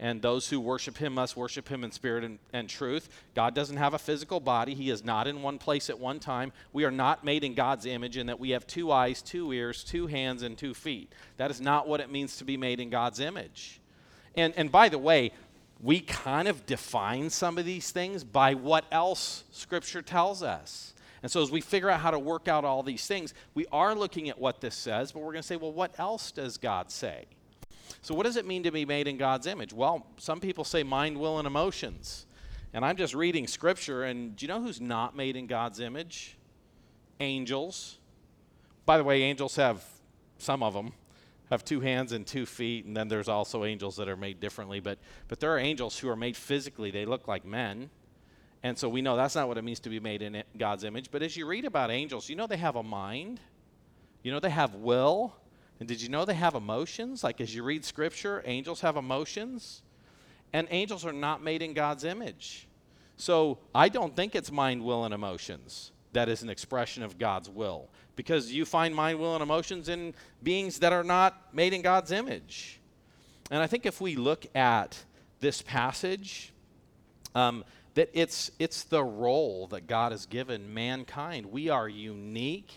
[0.00, 3.10] and those who worship him must worship him in spirit and, and, truth.
[3.34, 6.52] God doesn't have a physical body, he is not in one place at one time.
[6.72, 9.84] We are not made in God's image in that we have two eyes, two ears,
[9.84, 11.12] two hands, and two feet.
[11.36, 13.78] That is not what it means to be made in God's image.
[14.34, 15.32] And, and by the way,
[15.82, 20.94] we kind of define some of these things by what else Scripture tells us.
[21.22, 23.94] And so, as we figure out how to work out all these things, we are
[23.94, 26.90] looking at what this says, but we're going to say, well, what else does God
[26.90, 27.26] say?
[28.02, 29.72] So, what does it mean to be made in God's image?
[29.72, 32.26] Well, some people say mind, will, and emotions.
[32.72, 36.36] And I'm just reading scripture, and do you know who's not made in God's image?
[37.18, 37.98] Angels.
[38.86, 39.84] By the way, angels have,
[40.38, 40.92] some of them,
[41.50, 44.78] have two hands and two feet, and then there's also angels that are made differently.
[44.78, 47.90] But, but there are angels who are made physically, they look like men.
[48.62, 51.10] And so we know that's not what it means to be made in God's image.
[51.10, 53.40] But as you read about angels, you know they have a mind,
[54.22, 55.34] you know they have will,
[55.80, 57.24] and did you know they have emotions?
[57.24, 59.82] Like as you read scripture, angels have emotions.
[60.52, 62.68] And angels are not made in God's image.
[63.16, 67.48] So I don't think it's mind, will, and emotions that is an expression of God's
[67.48, 67.88] will.
[68.16, 72.10] Because you find mind, will, and emotions in beings that are not made in God's
[72.10, 72.80] image.
[73.50, 74.98] And I think if we look at
[75.40, 76.52] this passage,
[77.34, 77.64] um,
[77.94, 81.46] that it's, it's the role that God has given mankind.
[81.46, 82.72] We are unique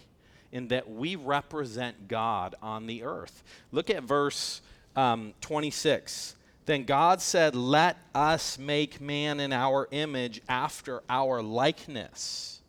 [0.53, 3.43] in that we represent God on the earth.
[3.71, 4.61] Look at verse
[4.95, 6.35] um, 26.
[6.65, 12.61] Then God said, Let us make man in our image after our likeness,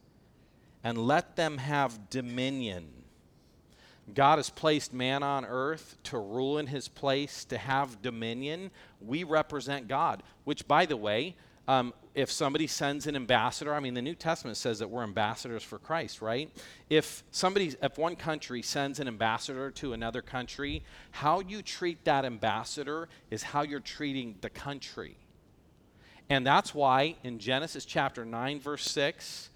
[0.83, 2.89] and let them have dominion.
[4.15, 8.71] God has placed man on earth to rule in his place, to have dominion.
[9.01, 11.37] We represent God, which, by the way,
[11.67, 15.63] um, if somebody sends an ambassador, I mean, the New Testament says that we're ambassadors
[15.63, 16.51] for Christ, right?
[16.89, 22.25] If somebody, if one country sends an ambassador to another country, how you treat that
[22.25, 25.17] ambassador is how you're treating the country.
[26.31, 29.51] And that's why in Genesis chapter 9, verse 6,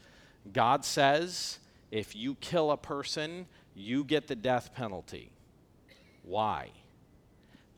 [0.52, 1.58] God says,
[1.90, 5.30] if you kill a person, you get the death penalty.
[6.24, 6.70] Why?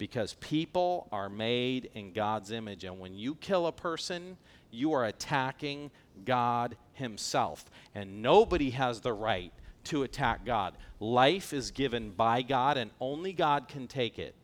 [0.00, 2.84] Because people are made in God's image.
[2.84, 4.38] And when you kill a person,
[4.70, 5.90] you are attacking
[6.24, 7.66] God Himself.
[7.94, 9.52] And nobody has the right
[9.84, 10.72] to attack God.
[11.00, 14.34] Life is given by God, and only God can take it.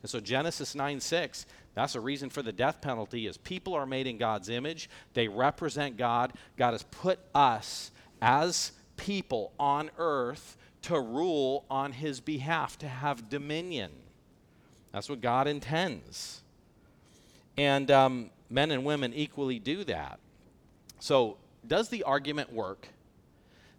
[0.00, 1.44] And so Genesis 9 6,
[1.74, 4.88] that's a reason for the death penalty is people are made in God's image.
[5.14, 6.34] They represent God.
[6.56, 7.90] God has put us
[8.22, 13.90] as people on earth to rule on his behalf, to have dominion.
[14.92, 16.42] That's what God intends.
[17.56, 20.18] And um, men and women equally do that.
[20.98, 22.88] So, does the argument work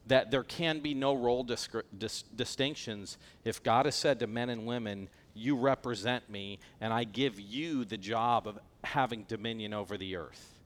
[0.07, 4.49] that there can be no role disc- dis- distinctions if God has said to men
[4.49, 9.97] and women, You represent me, and I give you the job of having dominion over
[9.97, 10.59] the earth?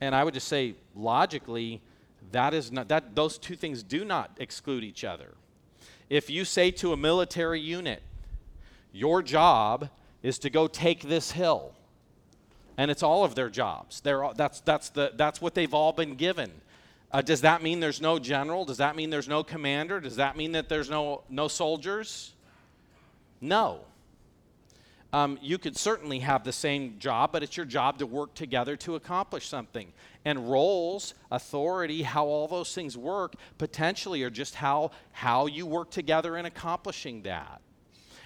[0.00, 1.80] And I would just say, logically,
[2.32, 5.34] that is not that those two things do not exclude each other.
[6.10, 8.02] If you say to a military unit,
[8.92, 9.88] your job
[10.22, 11.72] is to go take this hill.
[12.76, 14.00] And it's all of their jobs.
[14.00, 16.50] They're that's, that's, the, that's what they've all been given.
[17.10, 18.64] Uh, does that mean there's no general?
[18.64, 20.00] Does that mean there's no commander?
[20.00, 22.32] Does that mean that there's no, no soldiers?
[23.40, 23.80] No.
[25.12, 28.76] Um, you could certainly have the same job, but it's your job to work together
[28.76, 29.92] to accomplish something.
[30.24, 35.90] And roles, authority, how all those things work potentially are just how, how you work
[35.90, 37.60] together in accomplishing that.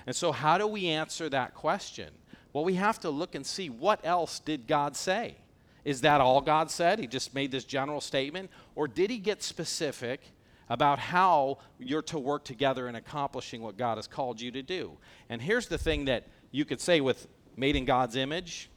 [0.06, 2.10] And so, how do we answer that question?
[2.52, 5.36] Well, we have to look and see what else did God say?
[5.84, 6.98] Is that all God said?
[6.98, 8.50] He just made this general statement?
[8.74, 10.20] Or did he get specific
[10.68, 14.96] about how you're to work together in accomplishing what God has called you to do?
[15.28, 18.70] And here's the thing that you could say with made in God's image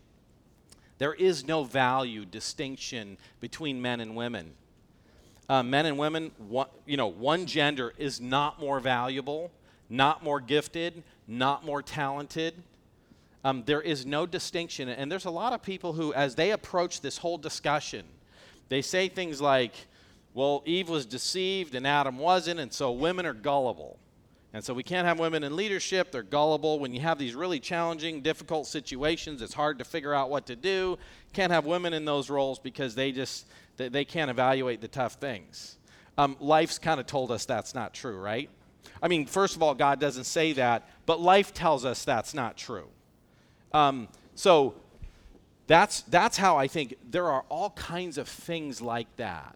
[0.99, 4.51] there is no value distinction between men and women.
[5.47, 9.49] Uh, men and women, one, you know, one gender is not more valuable,
[9.89, 12.55] not more gifted, not more talented.
[13.43, 14.89] Um, there is no distinction.
[14.89, 18.03] And there's a lot of people who, as they approach this whole discussion,
[18.67, 19.73] they say things like,
[20.33, 23.97] well, Eve was deceived and Adam wasn't, and so women are gullible.
[24.51, 26.11] And so we can't have women in leadership.
[26.11, 26.79] They're gullible.
[26.79, 30.55] When you have these really challenging, difficult situations, it's hard to figure out what to
[30.55, 30.97] do.
[31.33, 33.45] Can't have women in those roles because they just
[33.77, 35.77] they, they can't evaluate the tough things.
[36.17, 38.49] Um, life's kind of told us that's not true, right?
[39.01, 42.57] I mean, first of all, God doesn't say that, but life tells us that's not
[42.57, 42.87] true.
[43.73, 44.75] Um, so
[45.67, 49.55] that's, that's how I think there are all kinds of things like that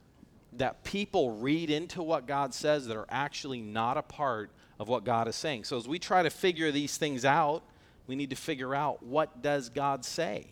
[0.58, 5.04] that people read into what God says that are actually not a part of what
[5.04, 5.64] God is saying.
[5.64, 7.64] So as we try to figure these things out,
[8.08, 10.48] We need to figure out what does God say.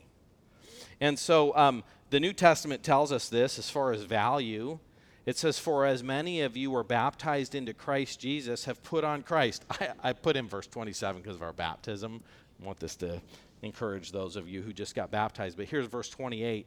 [0.99, 4.79] And so um, the New Testament tells us this as far as value.
[5.25, 9.21] It says, For as many of you were baptized into Christ Jesus have put on
[9.21, 9.63] Christ.
[9.69, 12.21] I, I put in verse 27 because of our baptism.
[12.61, 13.21] I want this to
[13.61, 15.57] encourage those of you who just got baptized.
[15.57, 16.65] But here's verse 28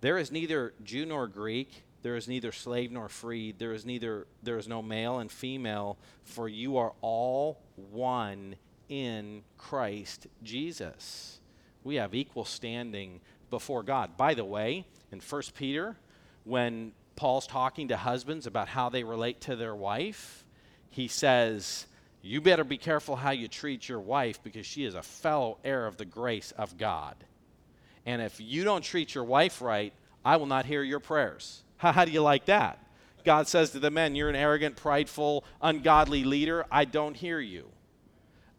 [0.00, 4.26] There is neither Jew nor Greek, there is neither slave nor free, there is neither
[4.42, 8.56] there is no male and female, for you are all one
[8.88, 11.40] in Christ Jesus.
[11.82, 14.16] We have equal standing before God.
[14.16, 15.96] By the way, in 1 Peter,
[16.44, 20.44] when Paul's talking to husbands about how they relate to their wife,
[20.90, 21.86] he says,
[22.22, 25.86] You better be careful how you treat your wife because she is a fellow heir
[25.86, 27.16] of the grace of God.
[28.04, 29.92] And if you don't treat your wife right,
[30.24, 31.62] I will not hear your prayers.
[31.78, 32.78] How, how do you like that?
[33.24, 36.64] God says to the men, You're an arrogant, prideful, ungodly leader.
[36.70, 37.68] I don't hear you.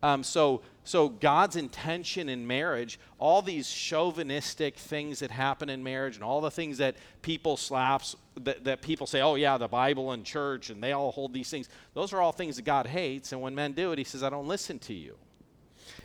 [0.03, 6.15] Um, so, so God's intention in marriage, all these chauvinistic things that happen in marriage,
[6.15, 10.13] and all the things that people slaps that, that people say, oh yeah, the Bible
[10.13, 11.67] and church, and they all hold these things.
[11.93, 14.29] Those are all things that God hates, and when men do it, He says, I
[14.29, 15.17] don't listen to you.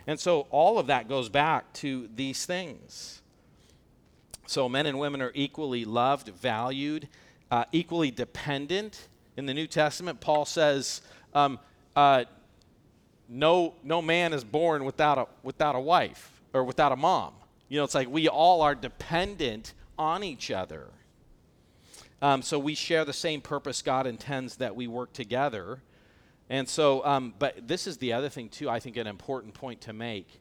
[0.05, 3.21] And so all of that goes back to these things.
[4.47, 7.07] So men and women are equally loved, valued,
[7.49, 9.07] uh, equally dependent.
[9.37, 11.01] In the New Testament, Paul says.
[11.33, 11.57] Um,
[11.95, 12.25] uh,
[13.33, 17.33] no, no man is born without a, without a wife or without a mom.
[17.67, 20.87] You know, it's like we all are dependent on each other.
[22.21, 25.81] Um, so we share the same purpose God intends that we work together.
[26.49, 29.81] And so, um, but this is the other thing, too, I think an important point
[29.81, 30.39] to make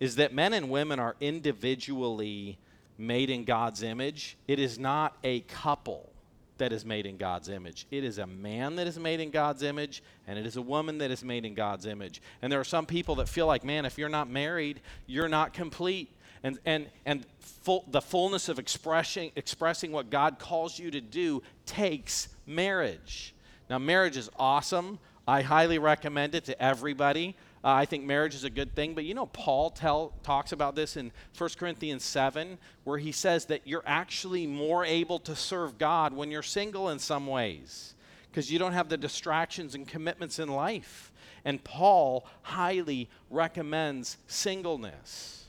[0.00, 2.58] is that men and women are individually
[2.96, 4.36] made in God's image.
[4.48, 6.11] It is not a couple
[6.58, 7.86] that is made in God's image.
[7.90, 10.98] It is a man that is made in God's image, and it is a woman
[10.98, 12.22] that is made in God's image.
[12.40, 15.52] And there are some people that feel like, man, if you're not married, you're not
[15.52, 16.14] complete.
[16.44, 21.42] And, and, and full, the fullness of expressing, expressing what God calls you to do
[21.66, 23.34] takes marriage.
[23.70, 24.98] Now, marriage is awesome.
[25.26, 27.36] I highly recommend it to everybody.
[27.64, 30.74] Uh, I think marriage is a good thing, but you know, Paul tell, talks about
[30.74, 35.78] this in 1 Corinthians 7, where he says that you're actually more able to serve
[35.78, 37.94] God when you're single in some ways,
[38.30, 41.12] because you don't have the distractions and commitments in life.
[41.44, 45.46] And Paul highly recommends singleness.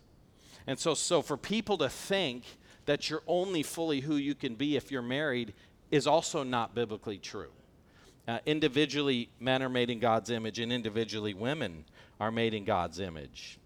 [0.68, 2.44] And so, so for people to think
[2.86, 5.54] that you're only fully who you can be if you're married
[5.90, 7.52] is also not biblically true.
[8.28, 11.84] Uh, individually, men are made in God's image, and individually, women
[12.20, 13.58] are made in God's image.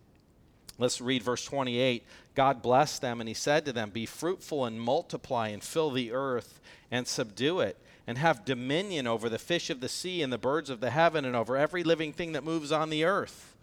[0.77, 2.03] Let's read verse 28.
[2.35, 6.11] God blessed them, and he said to them, Be fruitful and multiply, and fill the
[6.11, 6.59] earth,
[6.91, 10.69] and subdue it, and have dominion over the fish of the sea, and the birds
[10.69, 13.55] of the heaven, and over every living thing that moves on the earth.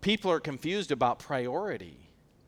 [0.00, 1.96] People are confused about priority.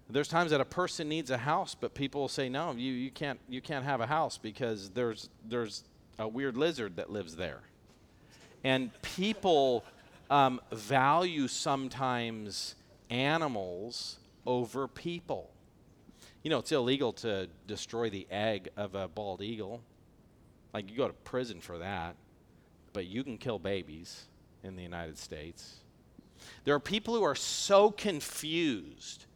[0.08, 3.40] There's times that a person needs a house, but people say, No, you, you, can't,
[3.48, 5.82] you can't have a house because there's, there's
[6.18, 7.60] a weird lizard that lives there.
[8.64, 9.84] And people
[10.30, 12.74] um, value sometimes
[13.10, 15.50] animals over people.
[16.42, 19.82] You know, it's illegal to destroy the egg of a bald eagle.
[20.72, 22.16] Like, you go to prison for that,
[22.92, 24.28] but you can kill babies
[24.62, 25.76] in the United States.
[26.64, 29.26] There are people who are so confused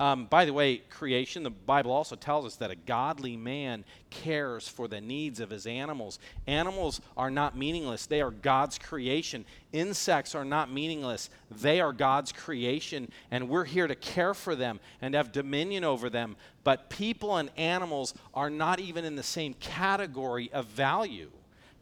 [0.00, 4.68] um, by the way, creation, the Bible also tells us that a godly man cares
[4.68, 6.20] for the needs of his animals.
[6.46, 9.44] Animals are not meaningless, they are God's creation.
[9.72, 14.78] Insects are not meaningless, they are God's creation, and we're here to care for them
[15.02, 16.36] and have dominion over them.
[16.62, 21.30] But people and animals are not even in the same category of value.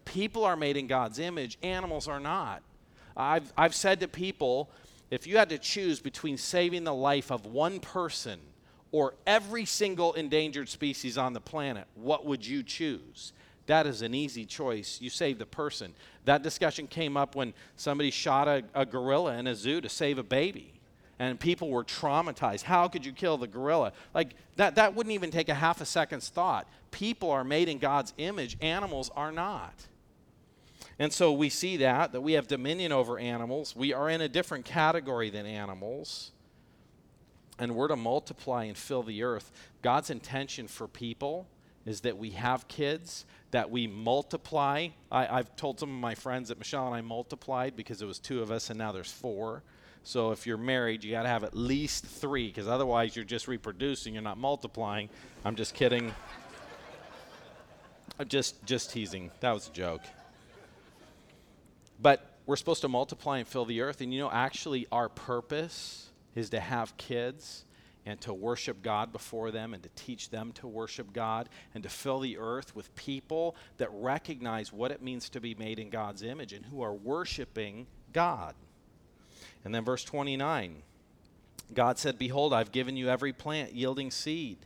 [0.06, 2.62] People are made in God's image, animals are not.
[3.14, 4.70] I've, I've said to people,
[5.10, 8.40] if you had to choose between saving the life of one person
[8.92, 13.32] or every single endangered species on the planet, what would you choose?
[13.66, 15.00] That is an easy choice.
[15.00, 15.92] You save the person.
[16.24, 20.18] That discussion came up when somebody shot a, a, gorilla in a zoo to save
[20.18, 20.72] a baby.
[21.18, 22.62] And people were traumatized.
[22.62, 23.92] How could you kill the gorilla?
[24.14, 26.68] Like, that, that wouldn't even take a half a second's thought.
[26.90, 29.86] People are made in God's image, animals are not.
[30.98, 33.76] And so we see that, that we have dominion over animals.
[33.76, 36.32] We are in a different category than animals.
[37.58, 39.50] And we're to multiply and fill the earth.
[39.82, 41.46] God's intention for people
[41.84, 44.88] is that we have kids, that we multiply.
[45.12, 48.18] I, have told some of my friends that Michelle and I multiplied because it was
[48.18, 49.62] two of us and now there's four.
[50.02, 53.48] So if you're married, you got to have at least three because otherwise you're just
[53.48, 55.08] reproducing, you're not multiplying.
[55.44, 56.14] I'm just kidding.
[58.18, 59.30] I'm just just teasing.
[59.40, 60.02] That was a joke.
[62.00, 64.00] But we're supposed to multiply and fill the earth.
[64.00, 67.64] And you know, actually, our purpose is to have kids
[68.04, 71.88] and to worship God before them and to teach them to worship God and to
[71.88, 76.22] fill the earth with people that recognize what it means to be made in God's
[76.22, 78.54] image and who are worshiping God.
[79.64, 80.82] And then verse 29
[81.74, 84.58] God said, Behold, I've given you every plant yielding seed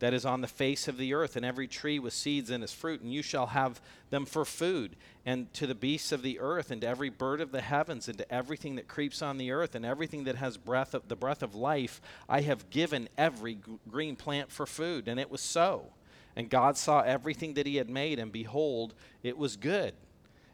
[0.00, 2.72] that is on the face of the earth, and every tree with seeds in its
[2.72, 4.96] fruit, and you shall have them for food.
[5.24, 8.18] And to the beasts of the earth, and to every bird of the heavens, and
[8.18, 11.42] to everything that creeps on the earth, and everything that has breath of, the breath
[11.42, 15.06] of life, I have given every g- green plant for food.
[15.06, 15.86] And it was so.
[16.34, 19.92] And God saw everything that he had made, and behold, it was good.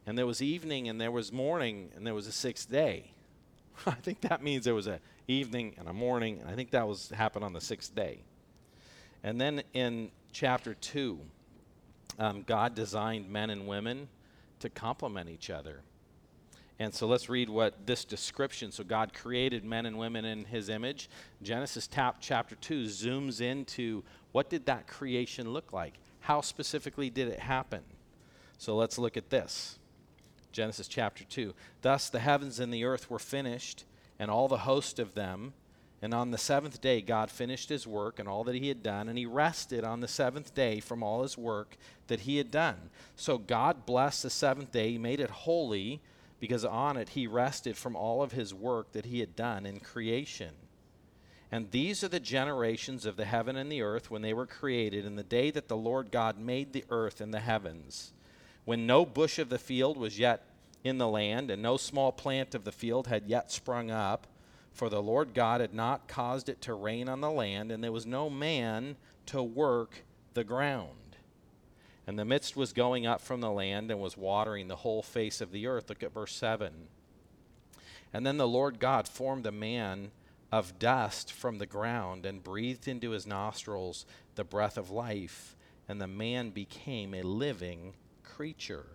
[0.07, 3.13] And there was evening, and there was morning, and there was a sixth day.
[3.87, 6.89] I think that means there was an evening and a morning, and I think that
[6.89, 8.23] was happened on the sixth day.
[9.23, 11.19] And then in chapter 2,
[12.19, 14.09] um, God designed men and women
[14.61, 15.83] to complement each other.
[16.79, 18.71] And so let's read what this description.
[18.71, 21.09] So God created men and women in his image.
[21.43, 24.03] Genesis tap, chapter 2 zooms into
[24.33, 25.95] what did that creation look like?
[26.21, 27.83] How specifically did it happen?
[28.59, 29.79] So let's look at this.
[30.53, 31.55] Genesis chapter 2.
[31.83, 33.85] Thus the heavens and the earth were finished,
[34.19, 35.53] and all the host of them.
[36.07, 39.09] And on the seventh day, God finished his work and all that he had done,
[39.09, 41.77] and he rested on the seventh day from all his work
[42.07, 42.91] that he had done.
[43.17, 46.01] So God blessed the seventh day, he made it holy,
[46.39, 49.81] because on it he rested from all of his work that he had done in
[49.81, 50.55] creation.
[51.51, 55.05] And these are the generations of the heaven and the earth when they were created,
[55.05, 58.13] in the day that the Lord God made the earth and the heavens,
[58.65, 60.45] when no bush of the field was yet
[60.85, 64.29] in the land, and no small plant of the field had yet sprung up
[64.77, 67.91] for the Lord God had not caused it to rain on the land, and there
[67.91, 70.05] was no man to work
[70.35, 71.17] the ground.
[72.07, 75.41] And the mist was going up from the land and was watering the whole face
[75.41, 75.89] of the earth.
[75.89, 76.89] Look at verse 7.
[78.13, 80.11] And then the Lord God formed a man
[80.53, 84.05] of dust from the ground and breathed into his nostrils
[84.35, 85.57] the breath of life,
[85.89, 88.87] and the man became a living creature.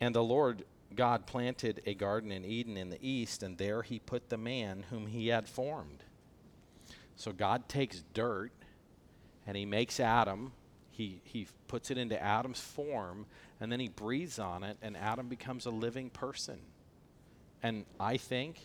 [0.00, 0.64] And the Lord
[0.94, 4.84] God planted a garden in Eden in the east, and there he put the man
[4.90, 6.04] whom he had formed.
[7.16, 8.52] So God takes dirt
[9.46, 10.52] and he makes Adam.
[10.90, 13.26] He, he puts it into Adam's form,
[13.60, 16.58] and then he breathes on it, and Adam becomes a living person.
[17.62, 18.60] And I think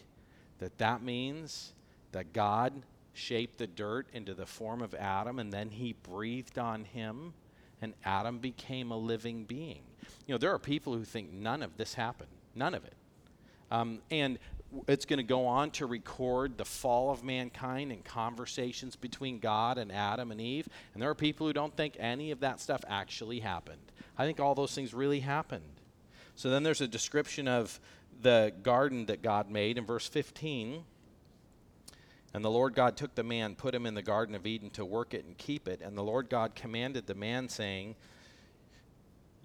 [0.59, 1.73] that that means
[2.11, 2.73] that God
[3.13, 7.33] shaped the dirt into the form of Adam, and then he breathed on him,
[7.81, 9.88] and Adam became a living being.
[10.27, 12.93] You know, there are people who think none of this happened, none of it.
[13.71, 14.39] Um, and
[14.87, 19.77] it's going to go on to record the fall of mankind and conversations between God
[19.77, 20.67] and Adam and Eve.
[20.93, 23.81] And there are people who don't think any of that stuff actually happened.
[24.17, 25.63] I think all those things really happened.
[26.35, 27.79] So then there's a description of
[28.21, 30.83] the garden that God made in verse 15.
[32.33, 34.85] And the Lord God took the man, put him in the Garden of Eden to
[34.85, 35.81] work it and keep it.
[35.81, 37.95] And the Lord God commanded the man, saying,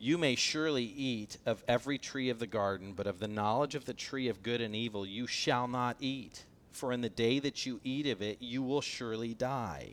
[0.04, 3.86] you may surely eat of every tree of the garden, but of the knowledge of
[3.86, 7.64] the tree of good and evil you shall not eat, for in the day that
[7.64, 9.92] you eat of it, you will surely die.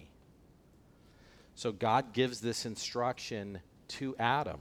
[1.55, 4.59] So God gives this instruction to Adam.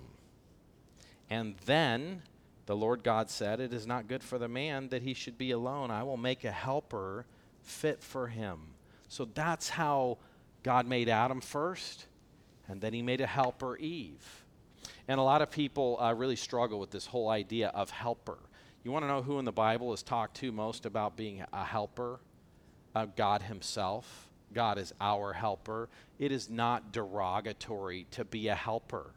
[1.29, 2.23] And then
[2.67, 5.51] the Lord God said, It is not good for the man that he should be
[5.51, 5.91] alone.
[5.91, 7.27] I will make a helper
[7.61, 8.61] fit for him.
[9.09, 10.19] So that's how
[10.63, 12.07] God made Adam first,
[12.69, 14.45] and then he made a helper, Eve.
[15.11, 18.39] And a lot of people uh, really struggle with this whole idea of helper.
[18.85, 21.65] You want to know who in the Bible is talked to most about being a
[21.65, 22.21] helper?
[22.95, 24.29] Uh, God Himself.
[24.55, 25.89] God is our helper.
[26.21, 29.11] It is not derogatory to be a helper,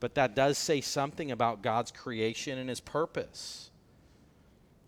[0.00, 3.70] but that does say something about God's creation and His purpose.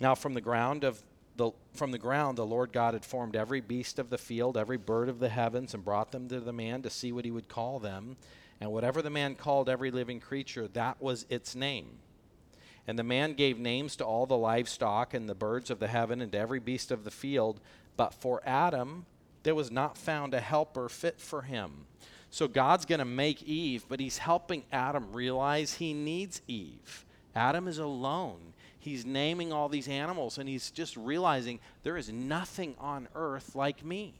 [0.00, 1.00] Now, from the ground of
[1.36, 4.76] the, from the ground, the Lord God had formed every beast of the field, every
[4.76, 7.46] bird of the heavens, and brought them to the man to see what he would
[7.46, 8.16] call them.
[8.62, 11.98] And whatever the man called every living creature, that was its name.
[12.86, 16.20] And the man gave names to all the livestock and the birds of the heaven
[16.20, 17.60] and to every beast of the field.
[17.96, 19.04] But for Adam,
[19.42, 21.86] there was not found a helper fit for him.
[22.30, 27.04] So God's going to make Eve, but he's helping Adam realize he needs Eve.
[27.34, 28.52] Adam is alone.
[28.78, 33.84] He's naming all these animals and he's just realizing there is nothing on earth like
[33.84, 34.14] me.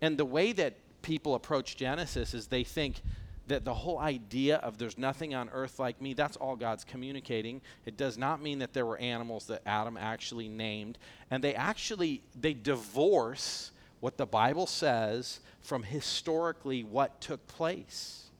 [0.00, 3.02] And the way that people approach Genesis is they think,
[3.48, 7.60] that the whole idea of there's nothing on earth like me, that's all God's communicating.
[7.86, 10.98] It does not mean that there were animals that Adam actually named.
[11.30, 18.30] And they actually they divorce what the Bible says from historically what took place.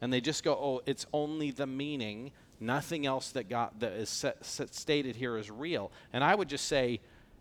[0.00, 2.30] And they just go, oh, it's only the meaning.
[2.60, 5.92] Nothing else that got that is set, set, stated here is real.
[6.12, 7.00] And I would just say,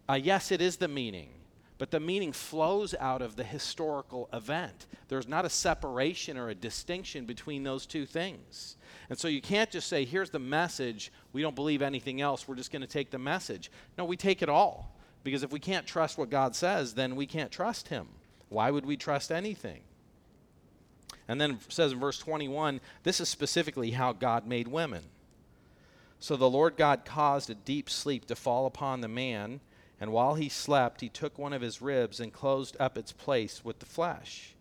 [0.10, 1.30] Uh, yes, it is the meaning,
[1.78, 4.88] but the meaning flows out of the historical event.
[5.08, 8.78] There's not a separation or a distinction between those two things.
[9.10, 12.56] And so you can't just say, here's the message, we don't believe anything else, we're
[12.56, 13.72] just going to take the message.
[13.98, 14.94] No, we take it all.
[15.24, 18.08] Because if we can't trust what God says, then we can't trust Him.
[18.50, 19.82] Why would we trust anything?
[21.28, 25.04] And then says in verse 21 this is specifically how God made women.
[26.20, 29.60] So the Lord God caused a deep sleep to fall upon the man,
[30.00, 33.66] and while he slept, he took one of his ribs and closed up its place
[33.66, 34.54] with the flesh.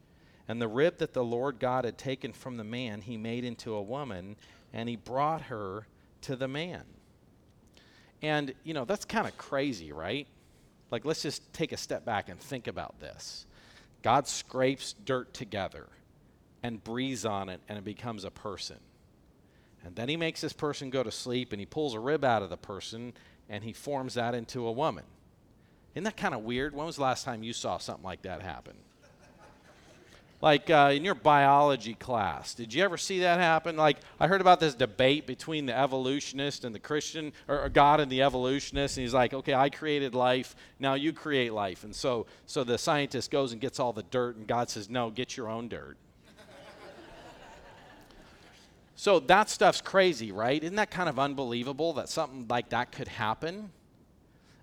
[0.49, 3.74] And the rib that the Lord God had taken from the man, he made into
[3.74, 4.37] a woman,
[4.72, 5.87] and he brought her
[6.22, 6.84] to the man.
[8.22, 10.26] And, you know, that's kind of crazy, right?
[10.91, 13.45] Like, let's just take a step back and think about this.
[14.03, 15.89] God scrapes dirt together
[16.62, 18.78] and breathes on it, and it becomes a person.
[19.84, 22.43] And then he makes this person go to sleep, and he pulls a rib out
[22.43, 23.12] of the person,
[23.49, 25.05] and he forms that into a woman.
[25.97, 26.74] Isn't that kind of weird?
[26.74, 28.74] When was the last time you saw something like that happen?
[30.42, 33.74] like uh, in your biology class did you ever see that happen?
[33.74, 38.12] Like i heard about this debate between the evolutionist and the christian or god and
[38.12, 41.82] the evolutionist and he's like okay i created life now you create life.
[41.82, 45.09] And so so the scientist goes and gets all the dirt and god says no
[45.09, 45.97] get your own dirt.
[48.97, 50.62] So that stuff's crazy right?
[50.62, 53.70] Isn't that kind of unbelievable that something like that could happen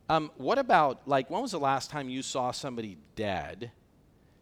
[0.10, 3.72] um, what about like when was the last time you saw somebody dead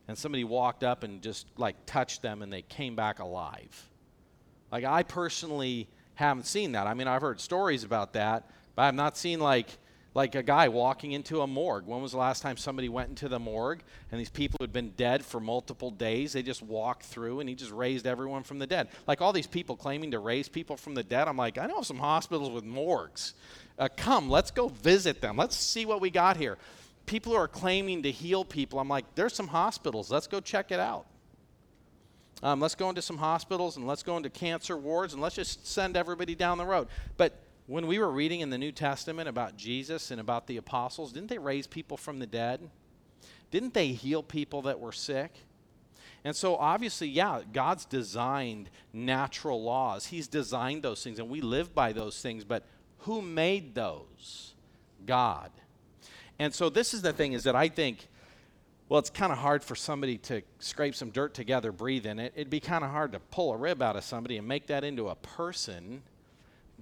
[0.08, 3.90] and somebody walked up and just like touched them and they came back alive.
[4.72, 6.88] Like I personally haven't seen that.
[6.88, 9.70] I mean, I've heard stories about that, but I've not seen like
[10.14, 11.86] like a guy walking into a morgue.
[11.86, 13.82] When was the last time somebody went into the morgue
[14.12, 16.34] and these people had been dead for multiple days?
[16.34, 18.90] They just walked through and he just raised everyone from the dead.
[19.08, 21.28] Like all these people claiming to raise people from the dead.
[21.28, 23.34] I'm like, I know some hospitals with morgues.
[23.80, 25.38] Uh, come, let's go visit them.
[25.38, 26.58] Let's see what we got here
[27.06, 30.12] people who are claiming to heal people, I'm like, there's some hospitals.
[30.12, 31.06] Let's go check it out.
[32.44, 35.68] Um, let's go into some hospitals and let's go into cancer wards and let's just
[35.68, 36.88] send everybody down the road.
[37.18, 37.38] But
[37.72, 41.30] when we were reading in the New Testament about Jesus and about the apostles, didn't
[41.30, 42.70] they raise people from the dead?
[43.50, 45.32] Didn't they heal people that were sick?
[46.26, 50.08] And so, obviously, yeah, God's designed natural laws.
[50.08, 52.44] He's designed those things, and we live by those things.
[52.44, 52.66] But
[53.00, 54.54] who made those?
[55.06, 55.50] God.
[56.40, 58.10] And so this is the thing is that I think,
[58.90, 62.34] well, it's kind of hard for somebody to scrape some dirt together, breathe in it.
[62.36, 64.84] It'd be kind of hard to pull a rib out of somebody and make that
[64.84, 66.04] into a person.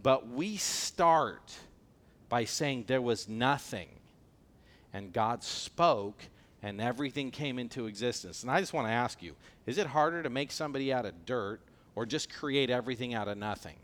[0.01, 1.57] But we start
[2.29, 3.89] by saying there was nothing.
[4.93, 6.23] And God spoke
[6.61, 8.43] and everything came into existence.
[8.43, 9.35] And I just want to ask you
[9.65, 11.61] is it harder to make somebody out of dirt
[11.95, 13.75] or just create everything out of nothing?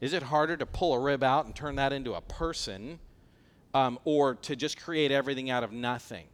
[0.00, 2.98] Is it harder to pull a rib out and turn that into a person
[3.74, 6.26] um, or to just create everything out of nothing.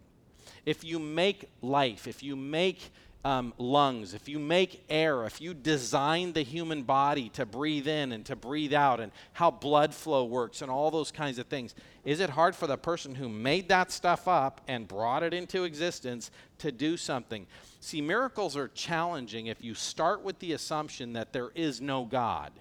[0.64, 2.90] If you make life, if you make
[3.26, 8.12] um, lungs, if you make air, if you design the human body to breathe in
[8.12, 11.74] and to breathe out, and how blood flow works, and all those kinds of things,
[12.04, 15.64] is it hard for the person who made that stuff up and brought it into
[15.64, 17.48] existence to do something?
[17.80, 22.52] See, miracles are challenging if you start with the assumption that there is no God.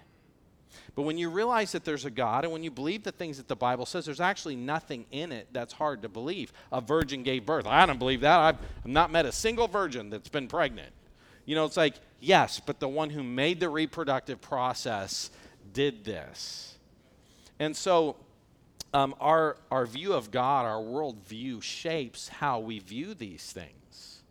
[0.94, 3.48] But when you realize that there's a God and when you believe the things that
[3.48, 6.52] the Bible says, there's actually nothing in it that's hard to believe.
[6.72, 7.66] A virgin gave birth.
[7.66, 8.38] I don't believe that.
[8.38, 10.92] I've not met a single virgin that's been pregnant.
[11.44, 15.30] You know, it's like, yes, but the one who made the reproductive process
[15.72, 16.76] did this.
[17.58, 18.16] And so
[18.92, 24.22] um, our, our view of God, our worldview, shapes how we view these things.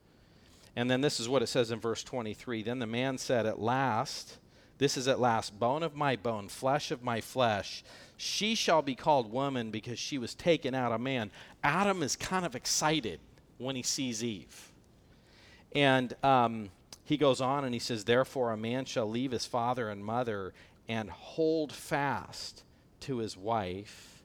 [0.76, 3.62] And then this is what it says in verse 23 Then the man said, At
[3.62, 4.38] last,
[4.78, 7.84] this is at last bone of my bone, flesh of my flesh.
[8.17, 11.32] She shall be called woman because she was taken out of man.
[11.63, 13.19] Adam is kind of excited
[13.57, 14.71] when he sees Eve.
[15.73, 16.71] And um,
[17.03, 20.53] he goes on and he says, Therefore, a man shall leave his father and mother
[20.88, 22.63] and hold fast
[23.01, 24.23] to his wife,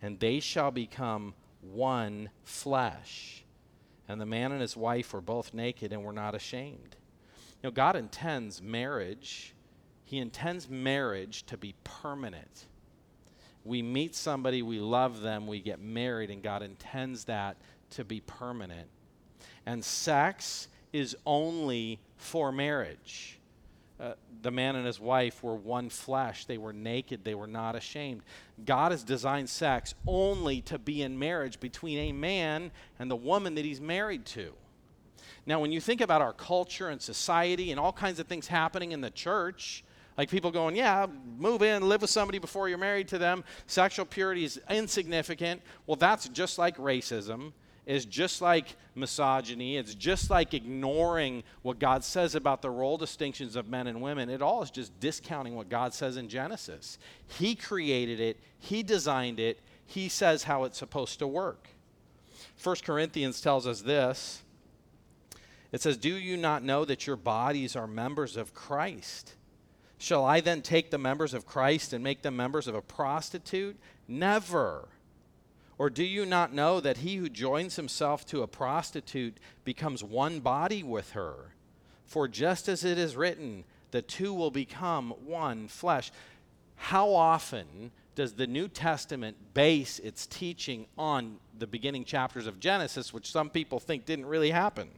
[0.00, 3.44] and they shall become one flesh.
[4.08, 6.96] And the man and his wife were both naked and were not ashamed.
[7.62, 9.54] You know, God intends marriage
[10.10, 12.66] he intends marriage to be permanent.
[13.64, 17.56] We meet somebody, we love them, we get married, and God intends that
[17.90, 18.88] to be permanent.
[19.66, 23.38] And sex is only for marriage.
[24.00, 26.44] Uh, the man and his wife were one flesh.
[26.44, 27.22] They were naked.
[27.22, 28.22] They were not ashamed.
[28.66, 33.54] God has designed sex only to be in marriage between a man and the woman
[33.54, 34.54] that he's married to.
[35.46, 38.90] Now, when you think about our culture and society and all kinds of things happening
[38.90, 39.84] in the church,
[40.20, 41.06] Like people going, yeah,
[41.38, 43.42] move in, live with somebody before you're married to them.
[43.66, 45.62] Sexual purity is insignificant.
[45.86, 47.54] Well, that's just like racism,
[47.86, 49.78] is just like misogyny.
[49.78, 54.28] It's just like ignoring what God says about the role distinctions of men and women.
[54.28, 56.98] It all is just discounting what God says in Genesis.
[57.26, 61.68] He created it, He designed it, He says how it's supposed to work.
[62.62, 64.42] 1 Corinthians tells us this.
[65.72, 69.36] It says, Do you not know that your bodies are members of Christ?
[70.00, 73.76] Shall I then take the members of Christ and make them members of a prostitute?
[74.08, 74.88] Never.
[75.76, 80.40] Or do you not know that he who joins himself to a prostitute becomes one
[80.40, 81.52] body with her?
[82.06, 86.10] For just as it is written, the two will become one flesh.
[86.76, 93.12] How often does the New Testament base its teaching on the beginning chapters of Genesis,
[93.12, 94.88] which some people think didn't really happen?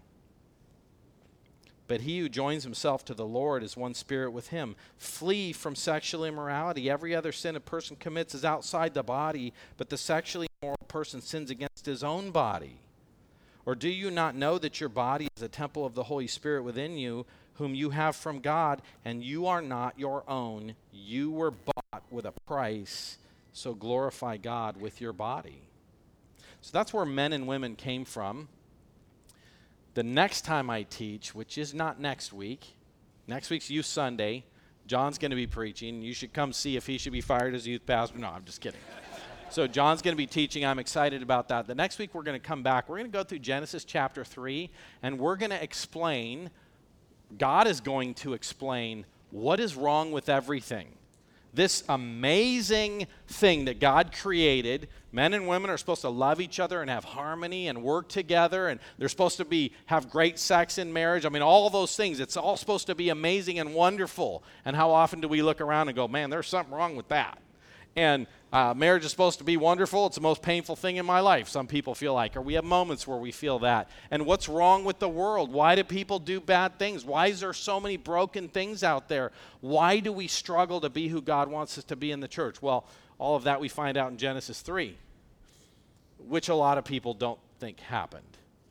[1.88, 4.76] But he who joins himself to the Lord is one spirit with him.
[4.96, 6.88] Flee from sexual immorality.
[6.88, 11.20] Every other sin a person commits is outside the body, but the sexually immoral person
[11.20, 12.76] sins against his own body.
[13.66, 16.62] Or do you not know that your body is a temple of the Holy Spirit
[16.62, 20.74] within you, whom you have from God, and you are not your own?
[20.92, 23.18] You were bought with a price,
[23.52, 25.62] so glorify God with your body.
[26.60, 28.48] So that's where men and women came from
[29.94, 32.76] the next time I teach, which is not next week,
[33.26, 34.44] next week's Youth Sunday,
[34.86, 36.02] John's going to be preaching.
[36.02, 38.18] You should come see if he should be fired as youth pastor.
[38.18, 38.80] No, I'm just kidding.
[39.50, 40.64] so John's going to be teaching.
[40.64, 41.66] I'm excited about that.
[41.66, 42.88] The next week we're going to come back.
[42.88, 44.70] We're going to go through Genesis chapter 3
[45.02, 46.50] and we're going to explain
[47.38, 50.88] God is going to explain what is wrong with everything
[51.54, 54.88] this amazing thing that God created.
[55.12, 58.68] Men and women are supposed to love each other and have harmony and work together,
[58.68, 61.26] and they're supposed to be have great sex in marriage.
[61.26, 62.20] I mean, all those things.
[62.20, 64.42] It's all supposed to be amazing and wonderful.
[64.64, 67.38] And how often do we look around and go, "Man, there's something wrong with that"?
[67.94, 70.06] And uh, marriage is supposed to be wonderful.
[70.06, 72.36] It's the most painful thing in my life, some people feel like.
[72.36, 73.90] Or we have moments where we feel that.
[74.10, 75.52] And what's wrong with the world?
[75.52, 77.04] Why do people do bad things?
[77.04, 79.32] Why is there so many broken things out there?
[79.60, 82.60] Why do we struggle to be who God wants us to be in the church?
[82.60, 82.86] Well,
[83.18, 84.96] all of that we find out in Genesis 3,
[86.28, 88.22] which a lot of people don't think happened.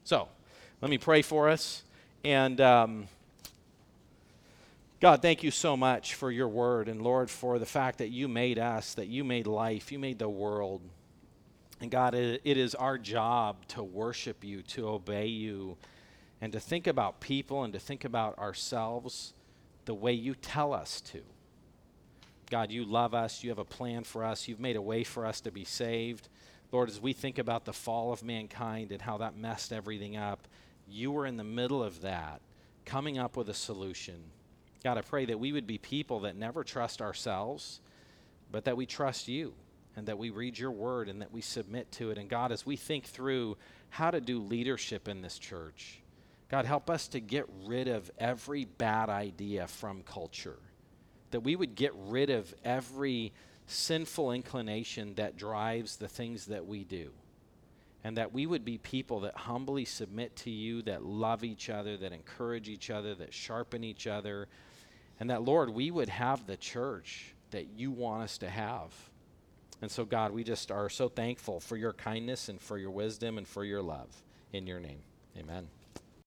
[0.03, 0.27] So,
[0.81, 1.83] let me pray for us.
[2.23, 2.59] And.
[2.61, 3.07] Um,
[5.01, 8.27] God, thank you so much for your word, and Lord, for the fact that you
[8.27, 10.81] made us, that you made life, you made the world.
[11.81, 15.75] And God, it is our job to worship you, to obey you,
[16.39, 19.33] and to think about people and to think about ourselves
[19.85, 21.21] the way you tell us to.
[22.51, 23.43] God, you love us.
[23.43, 24.47] You have a plan for us.
[24.47, 26.29] You've made a way for us to be saved.
[26.71, 30.47] Lord, as we think about the fall of mankind and how that messed everything up,
[30.87, 32.41] you were in the middle of that,
[32.85, 34.21] coming up with a solution.
[34.83, 37.81] God, I pray that we would be people that never trust ourselves,
[38.51, 39.53] but that we trust you
[39.95, 42.17] and that we read your word and that we submit to it.
[42.17, 43.57] And God, as we think through
[43.89, 46.01] how to do leadership in this church,
[46.49, 50.59] God, help us to get rid of every bad idea from culture,
[51.29, 53.31] that we would get rid of every
[53.67, 57.11] sinful inclination that drives the things that we do
[58.03, 61.97] and that we would be people that humbly submit to you, that love each other,
[61.97, 64.47] that encourage each other, that sharpen each other,
[65.21, 68.91] and that, Lord, we would have the church that you want us to have.
[69.79, 73.37] And so, God, we just are so thankful for your kindness and for your wisdom
[73.37, 74.09] and for your love.
[74.51, 75.03] In your name,
[75.37, 75.67] amen.